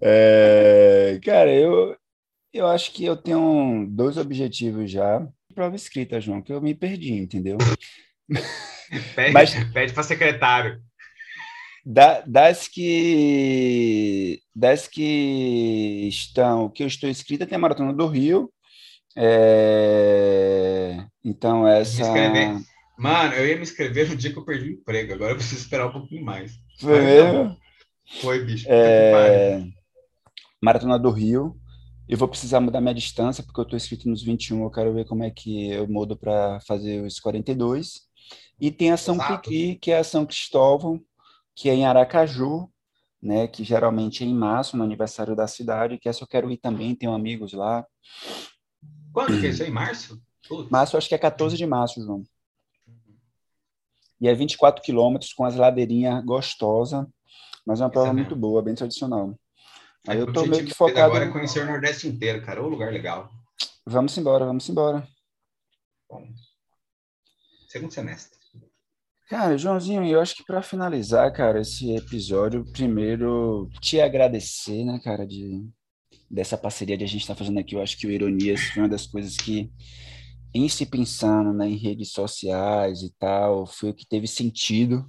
É, 0.00 1.20
cara, 1.22 1.52
eu, 1.52 1.96
eu 2.52 2.66
acho 2.66 2.92
que 2.92 3.04
eu 3.04 3.16
tenho 3.16 3.86
dois 3.90 4.16
objetivos 4.16 4.90
já. 4.90 5.26
Prova 5.54 5.76
escrita, 5.76 6.20
João, 6.20 6.42
que 6.42 6.52
eu 6.52 6.60
me 6.60 6.74
perdi, 6.74 7.12
entendeu? 7.12 7.58
pede 9.14 9.32
Mas, 9.32 9.54
pede 9.72 9.92
para 9.92 10.02
secretário. 10.02 10.80
Da, 11.84 12.20
das 12.22 12.66
que 12.66 14.40
das 14.54 14.88
que 14.88 16.08
estão, 16.08 16.68
que 16.68 16.82
eu 16.82 16.86
estou 16.88 17.08
inscrita, 17.08 17.46
tem 17.46 17.54
a 17.54 17.60
Maratona 17.60 17.92
do 17.92 18.06
Rio. 18.06 18.52
É, 19.16 21.04
então, 21.24 21.66
essa. 21.66 22.02
Mano, 22.98 23.34
eu 23.34 23.46
ia 23.46 23.56
me 23.56 23.62
inscrever 23.62 24.08
no 24.08 24.16
dia 24.16 24.32
que 24.32 24.38
eu 24.38 24.44
perdi 24.44 24.70
o 24.70 24.72
emprego, 24.72 25.12
agora 25.12 25.32
eu 25.32 25.36
preciso 25.36 25.60
esperar 25.60 25.86
um 25.86 25.92
pouquinho 25.92 26.24
mais. 26.24 26.58
Foi 26.80 27.00
mesmo? 27.00 27.56
Foi, 28.20 28.44
bicho. 28.44 28.66
É... 28.68 29.62
Maratona 30.62 30.98
do 30.98 31.10
Rio. 31.10 31.56
Eu 32.08 32.16
vou 32.16 32.28
precisar 32.28 32.60
mudar 32.60 32.80
minha 32.80 32.94
distância, 32.94 33.42
porque 33.42 33.60
eu 33.60 33.64
estou 33.64 33.76
inscrito 33.76 34.08
nos 34.08 34.22
21, 34.22 34.62
eu 34.62 34.70
quero 34.70 34.94
ver 34.94 35.04
como 35.06 35.24
é 35.24 35.30
que 35.30 35.72
eu 35.72 35.88
mudo 35.88 36.16
para 36.16 36.60
fazer 36.60 37.04
os 37.04 37.18
42. 37.18 38.02
E 38.60 38.70
tem 38.70 38.92
a 38.92 38.96
São 38.96 39.18
Piqui, 39.18 39.74
que 39.74 39.90
é 39.90 39.98
a 39.98 40.04
São 40.04 40.24
Cristóvão, 40.24 41.00
que 41.54 41.68
é 41.68 41.74
em 41.74 41.84
Aracaju, 41.84 42.70
né, 43.20 43.48
que 43.48 43.64
geralmente 43.64 44.22
é 44.22 44.26
em 44.26 44.34
março, 44.34 44.76
no 44.76 44.84
aniversário 44.84 45.34
da 45.34 45.48
cidade, 45.48 45.98
que 45.98 46.08
essa 46.08 46.22
eu 46.22 46.28
quero 46.28 46.50
ir 46.50 46.58
também, 46.58 46.94
tenho 46.94 47.12
amigos 47.12 47.52
lá. 47.52 47.84
Quando 49.12 49.40
que 49.40 49.46
é 49.46 49.50
isso 49.50 49.64
aí? 49.64 49.70
Março? 49.70 50.22
Putz. 50.48 50.70
Março, 50.70 50.96
acho 50.96 51.08
que 51.08 51.14
é 51.14 51.18
14 51.18 51.56
de 51.56 51.66
março, 51.66 52.00
João 52.00 52.22
e 54.20 54.28
é 54.28 54.34
24 54.34 54.82
quilômetros 54.82 55.32
com 55.32 55.44
as 55.44 55.56
ladeirinhas 55.56 56.24
gostosa, 56.24 57.06
mas 57.66 57.80
é 57.80 57.84
uma 57.84 57.90
prova 57.90 58.10
é 58.10 58.12
muito 58.14 58.36
boa, 58.36 58.62
bem 58.62 58.74
tradicional. 58.74 59.38
Aí 60.06 60.18
eu 60.18 60.32
tô 60.32 60.46
meio 60.46 60.64
que 60.64 60.74
focado. 60.74 61.00
Agora 61.00 61.24
é 61.24 61.30
conhecer 61.30 61.62
o 61.62 61.66
Nordeste 61.66 62.06
inteiro, 62.06 62.44
cara, 62.44 62.62
o 62.62 62.68
lugar 62.68 62.92
legal. 62.92 63.30
Vamos 63.84 64.16
embora, 64.16 64.44
vamos 64.44 64.68
embora. 64.68 65.06
Bom. 66.08 66.28
Segundo 67.68 67.92
semestre. 67.92 68.38
Cara, 69.28 69.58
Joãozinho, 69.58 70.04
eu 70.04 70.20
acho 70.20 70.36
que 70.36 70.44
para 70.44 70.62
finalizar, 70.62 71.32
cara, 71.32 71.60
esse 71.60 71.96
episódio, 71.96 72.64
primeiro 72.72 73.68
te 73.80 74.00
agradecer, 74.00 74.84
né, 74.84 75.00
cara, 75.02 75.26
de 75.26 75.68
dessa 76.30 76.56
parceria 76.56 76.96
que 76.96 77.04
a 77.04 77.08
gente 77.08 77.22
está 77.22 77.34
fazendo 77.34 77.58
aqui. 77.58 77.74
Eu 77.74 77.82
acho 77.82 77.96
que 77.98 78.06
o 78.06 78.10
Ironias 78.10 78.60
foi 78.62 78.82
uma 78.82 78.88
das 78.88 79.06
coisas 79.06 79.36
que 79.36 79.70
em 80.56 80.68
se 80.68 80.86
pensando 80.86 81.52
né, 81.52 81.68
em 81.68 81.76
redes 81.76 82.10
sociais 82.10 83.02
e 83.02 83.12
tal, 83.18 83.66
foi 83.66 83.90
o 83.90 83.94
que 83.94 84.06
teve 84.06 84.26
sentido. 84.26 85.04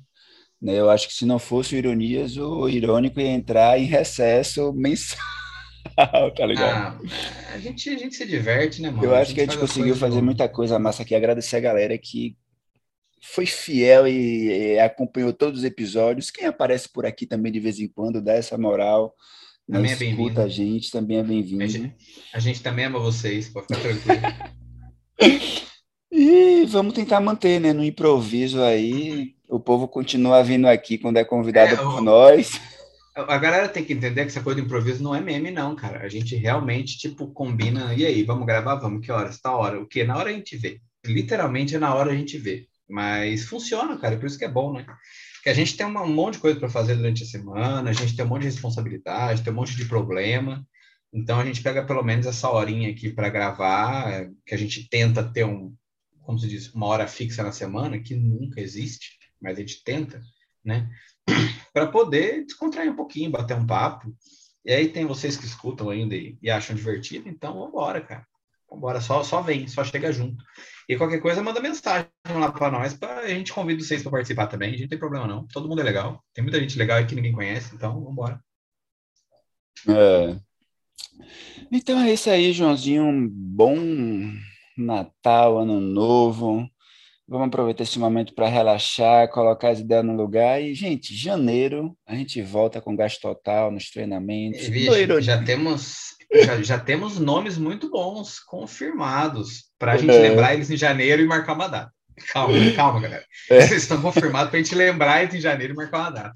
Né? 0.62 0.74
Eu 0.74 0.90
acho 0.90 1.08
que 1.08 1.14
se 1.14 1.26
não 1.26 1.40
fosse 1.40 1.76
o 1.76 1.78
Ironias, 1.78 2.38
o 2.38 2.68
Irônico 2.68 3.20
ia 3.20 3.30
entrar 3.30 3.80
em 3.80 3.86
recesso 3.86 4.74
mensal, 4.74 5.20
tá 6.36 6.46
ligado? 6.46 7.02
Ah, 7.08 7.54
a, 7.54 7.60
gente, 7.60 7.90
a 7.90 7.98
gente 7.98 8.16
se 8.16 8.26
diverte, 8.26 8.82
né, 8.82 8.90
mano? 8.90 9.04
Eu 9.04 9.16
acho 9.16 9.32
a 9.32 9.36
que 9.36 9.42
a 9.42 9.46
gente 9.46 9.58
conseguiu 9.58 9.96
fazer 9.96 10.22
muita 10.22 10.50
coisa 10.50 10.80
massa 10.80 11.04
aqui. 11.04 11.16
Agradecer 11.16 11.58
a 11.58 11.62
galera 11.62 11.98
que 11.98 12.36
foi 13.22 13.46
fiel 13.46 14.08
e, 14.08 14.74
e, 14.74 14.80
acompanhou 14.80 15.32
todos 15.34 15.60
os 15.60 15.66
episódios. 15.66 16.32
Quem 16.32 16.48
aparece 16.48 16.90
por 16.90 17.06
aqui 17.06 17.26
também 17.26 17.52
de 17.52 17.60
vez 17.60 17.80
em 17.80 17.88
quando, 17.88 18.22
dá 18.22 18.34
essa 18.34 18.58
moral. 18.58 19.16
Né? 19.68 19.78
Também 19.78 19.92
é 19.92 20.12
escuta 20.12 20.44
a 20.44 20.48
gente, 20.48 20.92
também 20.92 21.18
é 21.18 21.24
bem-vindo. 21.24 21.64
A, 21.64 21.68
gente, 21.68 21.96
a 22.34 22.40
gente 22.40 22.62
também 22.62 22.86
ama 22.86 23.00
vocês, 23.00 23.50
pode 23.50 23.68
ficar 23.68 23.82
tranquilo. 23.82 24.58
E 26.12 26.66
vamos 26.66 26.94
tentar 26.94 27.20
manter, 27.20 27.60
né? 27.60 27.74
No 27.74 27.84
improviso 27.84 28.62
aí, 28.62 29.36
o 29.48 29.60
povo 29.60 29.88
continua 29.88 30.44
vindo 30.44 30.68
aqui 30.68 30.98
quando 30.98 31.18
é 31.18 31.24
convidado 31.24 31.74
é, 31.74 31.78
por 31.78 32.02
nós. 32.02 32.60
A 33.16 33.38
galera 33.38 33.68
tem 33.68 33.84
que 33.84 33.94
entender 33.94 34.22
que 34.22 34.28
essa 34.28 34.42
coisa 34.42 34.62
do 34.62 34.66
improviso 34.66 35.04
não 35.04 35.16
é 35.16 35.20
meme, 35.20 35.52
não, 35.52 35.76
cara. 35.76 36.04
A 36.04 36.10
gente 36.10 36.36
realmente, 36.36 36.98
tipo, 36.98 37.28
combina. 37.28 37.94
E 37.94 38.06
aí, 38.06 38.24
vamos 38.24 38.46
gravar? 38.46 38.76
Vamos, 38.76 39.06
que 39.06 39.12
horas? 39.12 39.40
Tá 39.40 39.56
hora. 39.56 39.82
O 39.82 39.88
quê? 39.88 40.04
Na 40.04 40.18
hora 40.18 40.30
a 40.30 40.34
gente 40.34 40.56
vê. 40.56 40.80
literalmente 41.06 41.76
é 41.76 41.80
na 41.80 41.94
hora 41.94 42.12
a 42.12 42.16
gente 42.16 42.38
vê. 42.38 42.68
Mas 42.90 43.44
funciona, 43.46 43.98
cara, 43.98 44.18
por 44.18 44.28
isso 44.28 44.38
que 44.38 44.46
é 44.46 44.50
bom, 44.50 44.74
né? 44.74 44.86
Que 45.44 45.50
a 45.50 45.54
gente 45.54 45.76
tem 45.76 45.86
um 45.86 46.08
monte 46.08 46.36
de 46.36 46.40
coisa 46.40 46.60
para 46.60 46.70
fazer 46.70 46.96
durante 46.96 47.24
a 47.24 47.26
semana, 47.26 47.90
a 47.90 47.94
gente 47.94 48.16
tem 48.16 48.24
um 48.26 48.28
monte 48.30 48.42
de 48.42 48.48
responsabilidade, 48.48 49.44
tem 49.44 49.52
um 49.52 49.56
monte 49.56 49.76
de 49.76 49.86
problema. 49.86 50.66
Então 51.14 51.40
a 51.40 51.46
gente 51.46 51.62
pega 51.62 51.86
pelo 51.86 52.04
menos 52.04 52.26
essa 52.26 52.50
horinha 52.50 52.90
aqui 52.90 53.12
para 53.12 53.30
gravar, 53.30 54.30
que 54.46 54.54
a 54.54 54.58
gente 54.58 54.88
tenta 54.90 55.24
ter 55.24 55.46
um, 55.46 55.74
como 56.22 56.38
se 56.38 56.48
diz, 56.48 56.74
uma 56.74 56.88
hora 56.88 57.08
fixa 57.08 57.42
na 57.42 57.52
semana, 57.52 58.00
que 58.00 58.14
nunca 58.16 58.60
existe, 58.60 59.18
mas 59.42 59.58
a 59.58 59.62
gente 59.62 59.84
tenta, 59.84 60.22
né? 60.64 60.90
para 61.74 61.88
poder 61.88 62.46
descontrair 62.46 62.92
um 62.92 62.96
pouquinho, 62.96 63.32
bater 63.32 63.56
um 63.56 63.66
papo. 63.66 64.14
E 64.66 64.74
aí 64.74 64.90
tem 64.90 65.06
vocês 65.06 65.38
que 65.38 65.46
escutam 65.46 65.90
ainda 65.90 66.16
e, 66.16 66.38
e 66.42 66.52
acham 66.52 66.76
divertido, 66.76 67.30
então 67.30 67.54
vambora, 67.54 68.02
cara. 68.02 68.28
Vambora, 68.70 69.00
só, 69.00 69.24
só 69.24 69.42
vem, 69.42 69.66
só 69.68 69.84
chega 69.86 70.12
junto. 70.12 70.44
E 70.90 70.98
qualquer 70.98 71.22
coisa, 71.22 71.42
manda 71.42 71.62
mensagem 71.62 72.10
lá 72.30 72.52
para 72.52 72.72
nós, 72.72 72.94
para 72.94 73.22
a 73.22 73.28
gente 73.30 73.54
convida 73.54 73.82
vocês 73.82 74.02
para 74.02 74.12
participar 74.12 74.48
também. 74.48 74.70
A 74.70 74.72
gente 74.72 74.82
não 74.82 74.90
tem 74.90 75.00
problema, 75.00 75.26
não. 75.26 75.48
Todo 75.48 75.70
mundo 75.70 75.80
é 75.80 75.84
legal. 75.86 76.22
Tem 76.34 76.44
muita 76.44 76.60
gente 76.60 76.78
legal 76.78 76.98
aqui 76.98 77.10
que 77.10 77.16
ninguém 77.16 77.32
conhece, 77.32 77.74
então 77.74 78.04
vambora. 78.04 78.42
É. 79.88 80.47
Então 81.72 82.00
é 82.00 82.14
isso 82.14 82.30
aí, 82.30 82.54
Joãozinho. 82.54 83.04
Um 83.04 83.28
bom 83.30 83.76
Natal, 84.78 85.60
Ano 85.60 85.80
Novo. 85.80 86.68
Vamos 87.28 87.48
aproveitar 87.48 87.84
esse 87.84 88.00
momento 88.00 88.34
para 88.34 88.48
relaxar, 88.48 89.30
colocar 89.30 89.70
as 89.70 89.80
ideias 89.80 90.06
no 90.06 90.16
lugar. 90.16 90.62
E, 90.62 90.74
gente, 90.74 91.14
janeiro 91.14 91.98
a 92.06 92.16
gente 92.16 92.42
volta 92.42 92.80
com 92.80 92.96
gasto 92.96 93.20
total 93.20 93.70
nos 93.70 93.90
treinamentos. 93.90 94.68
Vixe, 94.68 95.22
já 95.22 95.44
temos 95.44 96.16
já, 96.34 96.62
já, 96.62 96.80
temos 96.80 97.20
nomes 97.20 97.58
muito 97.58 97.90
bons 97.90 98.40
confirmados 98.40 99.66
para 99.80 99.94
a 99.94 99.98
gente 99.98 100.14
é. 100.14 100.20
lembrar 100.20 100.54
eles 100.54 100.70
em 100.70 100.78
janeiro 100.78 101.22
e 101.22 101.26
marcar 101.26 101.54
uma 101.54 101.68
data. 101.68 101.92
Calma, 102.32 102.54
calma, 102.76 103.00
galera. 103.00 103.26
É. 103.50 103.62
Vocês 103.62 103.84
estão 103.84 104.02
confirmados 104.02 104.50
para 104.50 104.60
a 104.60 104.64
gente 104.64 104.76
lembrar 104.76 105.22
eles 105.22 105.36
em 105.36 105.42
janeiro 105.42 105.74
e 105.74 105.76
marcar 105.76 106.00
uma 106.00 106.10
data. 106.10 106.34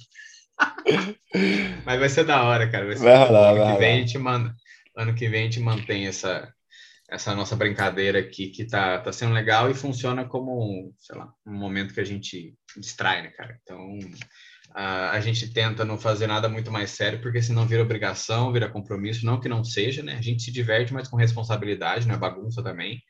Mas 1.85 1.99
vai 1.99 2.09
ser 2.09 2.23
da 2.25 2.43
hora, 2.43 2.69
cara. 2.69 2.85
Vai, 2.85 2.95
vai 2.95 3.17
rolar, 3.17 3.49
ano 3.51 3.59
vai 3.59 3.73
que 3.73 3.79
vem 3.79 3.93
a 3.93 3.99
gente 3.99 4.17
manda. 4.17 4.55
Ano 4.95 5.15
que 5.15 5.29
vem 5.29 5.41
a 5.41 5.43
gente 5.43 5.59
mantém 5.59 6.07
essa, 6.07 6.53
essa 7.09 7.35
nossa 7.35 7.55
brincadeira 7.55 8.19
aqui 8.19 8.47
que 8.47 8.65
tá, 8.65 8.99
tá 8.99 9.11
sendo 9.11 9.33
legal 9.33 9.69
e 9.69 9.73
funciona 9.73 10.25
como, 10.25 10.93
sei 10.97 11.17
lá, 11.17 11.31
um 11.45 11.53
momento 11.53 11.93
que 11.93 11.99
a 11.99 12.05
gente 12.05 12.53
distrai, 12.77 13.21
né, 13.21 13.29
cara? 13.29 13.57
Então, 13.61 13.99
a, 14.73 15.11
a 15.11 15.19
gente 15.19 15.51
tenta 15.53 15.83
não 15.83 15.97
fazer 15.97 16.27
nada 16.27 16.47
muito 16.47 16.71
mais 16.71 16.91
sério, 16.91 17.21
porque 17.21 17.41
senão 17.41 17.67
vira 17.67 17.83
obrigação, 17.83 18.51
vira 18.51 18.69
compromisso, 18.69 19.25
não 19.25 19.39
que 19.39 19.49
não 19.49 19.63
seja, 19.63 20.03
né? 20.03 20.15
A 20.15 20.21
gente 20.21 20.43
se 20.43 20.51
diverte, 20.51 20.93
mas 20.93 21.07
com 21.07 21.17
responsabilidade, 21.17 22.07
não 22.07 22.15
é 22.15 22.17
bagunça 22.17 22.63
também, 22.63 23.01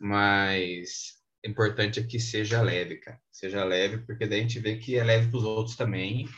mas 0.00 1.20
o 1.44 1.50
importante 1.50 2.00
é 2.00 2.02
que 2.02 2.20
seja 2.20 2.62
leve, 2.62 2.96
cara. 2.96 3.18
Seja 3.32 3.64
leve, 3.64 3.98
porque 3.98 4.26
daí 4.26 4.40
a 4.40 4.42
gente 4.42 4.58
vê 4.58 4.76
que 4.76 4.96
é 4.96 5.04
leve 5.04 5.28
para 5.28 5.38
os 5.38 5.44
outros 5.44 5.76
também, 5.76 6.28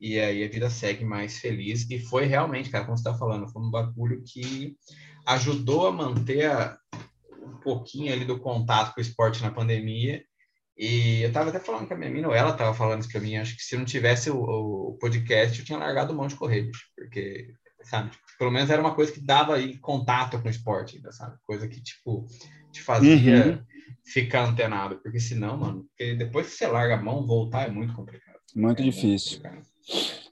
e 0.00 0.18
aí 0.18 0.44
a 0.44 0.48
vida 0.48 0.70
segue 0.70 1.04
mais 1.04 1.38
feliz. 1.38 1.88
E 1.90 1.98
foi 1.98 2.26
realmente, 2.26 2.70
cara, 2.70 2.84
como 2.84 2.96
você 2.96 3.08
está 3.08 3.18
falando, 3.18 3.48
foi 3.48 3.62
um 3.62 3.70
bagulho 3.70 4.22
que 4.24 4.76
ajudou 5.26 5.86
a 5.86 5.92
manter 5.92 6.50
a, 6.50 6.78
um 7.42 7.56
pouquinho 7.60 8.12
ali 8.12 8.24
do 8.24 8.38
contato 8.38 8.94
com 8.94 9.00
o 9.00 9.02
esporte 9.02 9.42
na 9.42 9.50
pandemia. 9.50 10.22
E 10.76 11.22
eu 11.22 11.32
tava 11.32 11.50
até 11.50 11.58
falando 11.58 11.88
com 11.88 11.94
a 11.94 11.96
minha 11.96 12.10
mina, 12.10 12.28
ou 12.28 12.34
ela 12.34 12.52
tava 12.52 12.72
falando 12.72 13.00
isso 13.00 13.10
pra 13.10 13.20
mim, 13.20 13.36
acho 13.36 13.56
que 13.56 13.62
se 13.62 13.76
não 13.76 13.84
tivesse 13.84 14.30
o, 14.30 14.38
o 14.38 14.98
podcast, 15.00 15.58
eu 15.58 15.64
tinha 15.64 15.76
largado 15.76 16.14
mão 16.14 16.28
de 16.28 16.36
correr, 16.36 16.70
porque, 16.96 17.52
sabe, 17.82 18.12
pelo 18.38 18.52
menos 18.52 18.70
era 18.70 18.80
uma 18.80 18.94
coisa 18.94 19.10
que 19.10 19.20
dava 19.20 19.56
aí 19.56 19.76
contato 19.78 20.40
com 20.40 20.46
o 20.46 20.50
esporte 20.50 20.96
ainda, 20.96 21.10
sabe? 21.10 21.36
Coisa 21.42 21.66
que, 21.66 21.82
tipo, 21.82 22.26
te 22.70 22.80
fazia 22.80 23.16
uhum. 23.16 23.64
ficar 24.04 24.44
antenado, 24.44 25.00
porque 25.02 25.18
senão, 25.18 25.56
mano, 25.56 25.84
porque 25.88 26.14
depois 26.14 26.46
que 26.46 26.54
você 26.54 26.68
larga 26.68 26.94
a 26.94 27.02
mão, 27.02 27.26
voltar 27.26 27.66
é 27.66 27.70
muito 27.72 27.92
complicado. 27.92 28.38
Muito 28.54 28.80
é 28.80 28.84
difícil. 28.84 29.40
Muito 29.42 29.66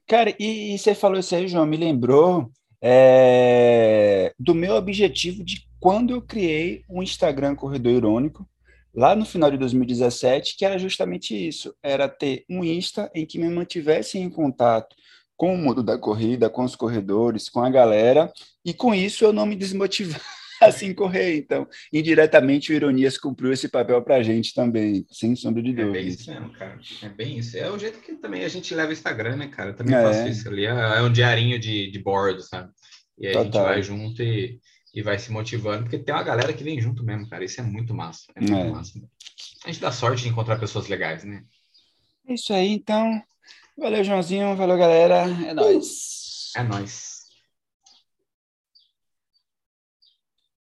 Cara, 0.07 0.35
e, 0.39 0.75
e, 0.75 0.79
você 0.79 0.95
falou 0.95 1.19
isso 1.19 1.35
aí, 1.35 1.49
João, 1.49 1.67
me 1.67 1.77
lembrou 1.77 2.51
é, 2.81 4.33
do 4.39 4.55
meu 4.55 4.75
objetivo 4.75 5.43
de 5.43 5.67
quando 5.81 6.13
eu 6.13 6.23
criei 6.23 6.85
o 6.89 7.01
um 7.01 7.03
Instagram 7.03 7.55
Corredor 7.57 7.93
Irônico, 7.93 8.49
lá 8.95 9.15
no 9.17 9.25
final 9.25 9.51
de 9.51 9.59
2017, 9.59 10.57
que 10.57 10.65
era 10.65 10.79
justamente 10.79 11.35
isso, 11.35 11.75
era 11.83 12.09
ter 12.09 12.45
um 12.49 12.65
Insta 12.65 13.11
em 13.15 13.27
que 13.27 13.39
me 13.39 13.49
mantivesse 13.49 14.19
em 14.19 14.31
contato 14.31 14.95
com 15.37 15.55
o 15.55 15.59
mundo 15.59 15.83
da 15.83 15.99
corrida, 15.99 16.49
com 16.49 16.65
os 16.65 16.75
corredores, 16.75 17.49
com 17.49 17.61
a 17.61 17.69
galera, 17.69 18.33
e 18.65 18.73
com 18.73 18.95
isso 18.95 19.25
eu 19.25 19.33
não 19.33 19.45
me 19.45 19.55
desmotivar 19.55 20.21
assim 20.63 20.95
correr. 20.95 21.37
Então, 21.37 21.67
indiretamente, 21.93 22.73
o 22.73 22.75
Ironias 22.75 23.19
cumpriu 23.19 23.53
esse 23.53 23.69
papel 23.69 24.01
para 24.03 24.17
a 24.17 24.23
gente 24.23 24.55
também, 24.55 25.07
sem 25.11 25.35
sombra 25.37 25.63
de 25.63 25.73
dúvida. 25.73 25.99
É 25.99 26.03
bem 26.03 26.09
isso 26.09 26.31
mesmo, 26.31 26.53
cara. 26.53 26.79
É 27.03 27.09
bem 27.09 27.39
isso. 27.39 27.57
É 27.57 27.71
o 27.71 27.79
jeito 27.79 28.01
que 28.01 28.15
também 28.15 28.45
a 28.45 28.49
gente 28.49 28.75
leva 28.75 28.91
o 28.91 28.93
Instagram, 28.93 29.37
né, 29.37 29.49
cara? 29.49 29.71
Eu 29.71 29.77
também 29.77 29.95
é. 29.95 30.03
faço 30.03 30.29
isso 30.29 30.49
ali. 30.49 30.67
É, 30.67 30.71
é 30.71 31.03
um 31.03 31.13
diarinho 31.13 31.59
de, 31.59 31.91
de 31.91 31.99
board, 31.99 32.43
sabe? 32.47 32.71
E 33.19 33.27
aí 33.27 33.33
Total. 33.33 33.67
a 33.67 33.75
gente 33.75 33.75
vai 33.75 33.83
junto 33.83 34.23
e, 34.23 34.61
e 34.95 35.03
vai 35.03 35.19
se 35.19 35.31
motivando, 35.33 35.85
porque 35.85 35.99
tem 35.99 36.15
uma 36.15 36.23
galera 36.23 36.53
que 36.53 36.65
vem 36.65 36.81
junto 36.81 37.05
mesmo, 37.05 37.29
cara. 37.29 37.45
Isso 37.45 37.61
é 37.61 37.65
muito 37.65 37.95
massa. 37.95 38.25
É 38.35 38.41
muito 38.41 38.55
é. 38.55 38.71
massa. 38.71 39.01
A 39.65 39.69
gente 39.69 39.81
dá 39.81 39.91
sorte 39.91 40.23
de 40.23 40.29
encontrar 40.29 40.59
pessoas 40.59 40.89
legais, 40.89 41.25
né? 41.25 41.43
É 42.29 42.35
isso 42.35 42.53
aí, 42.53 42.73
então. 42.73 43.23
Valeu, 43.79 44.03
Joãozinho. 44.03 44.57
Valeu, 44.57 44.77
galera. 44.77 45.27
É 45.47 45.55
nóis. 45.55 46.53
É 46.57 46.63
nóis. 46.63 47.16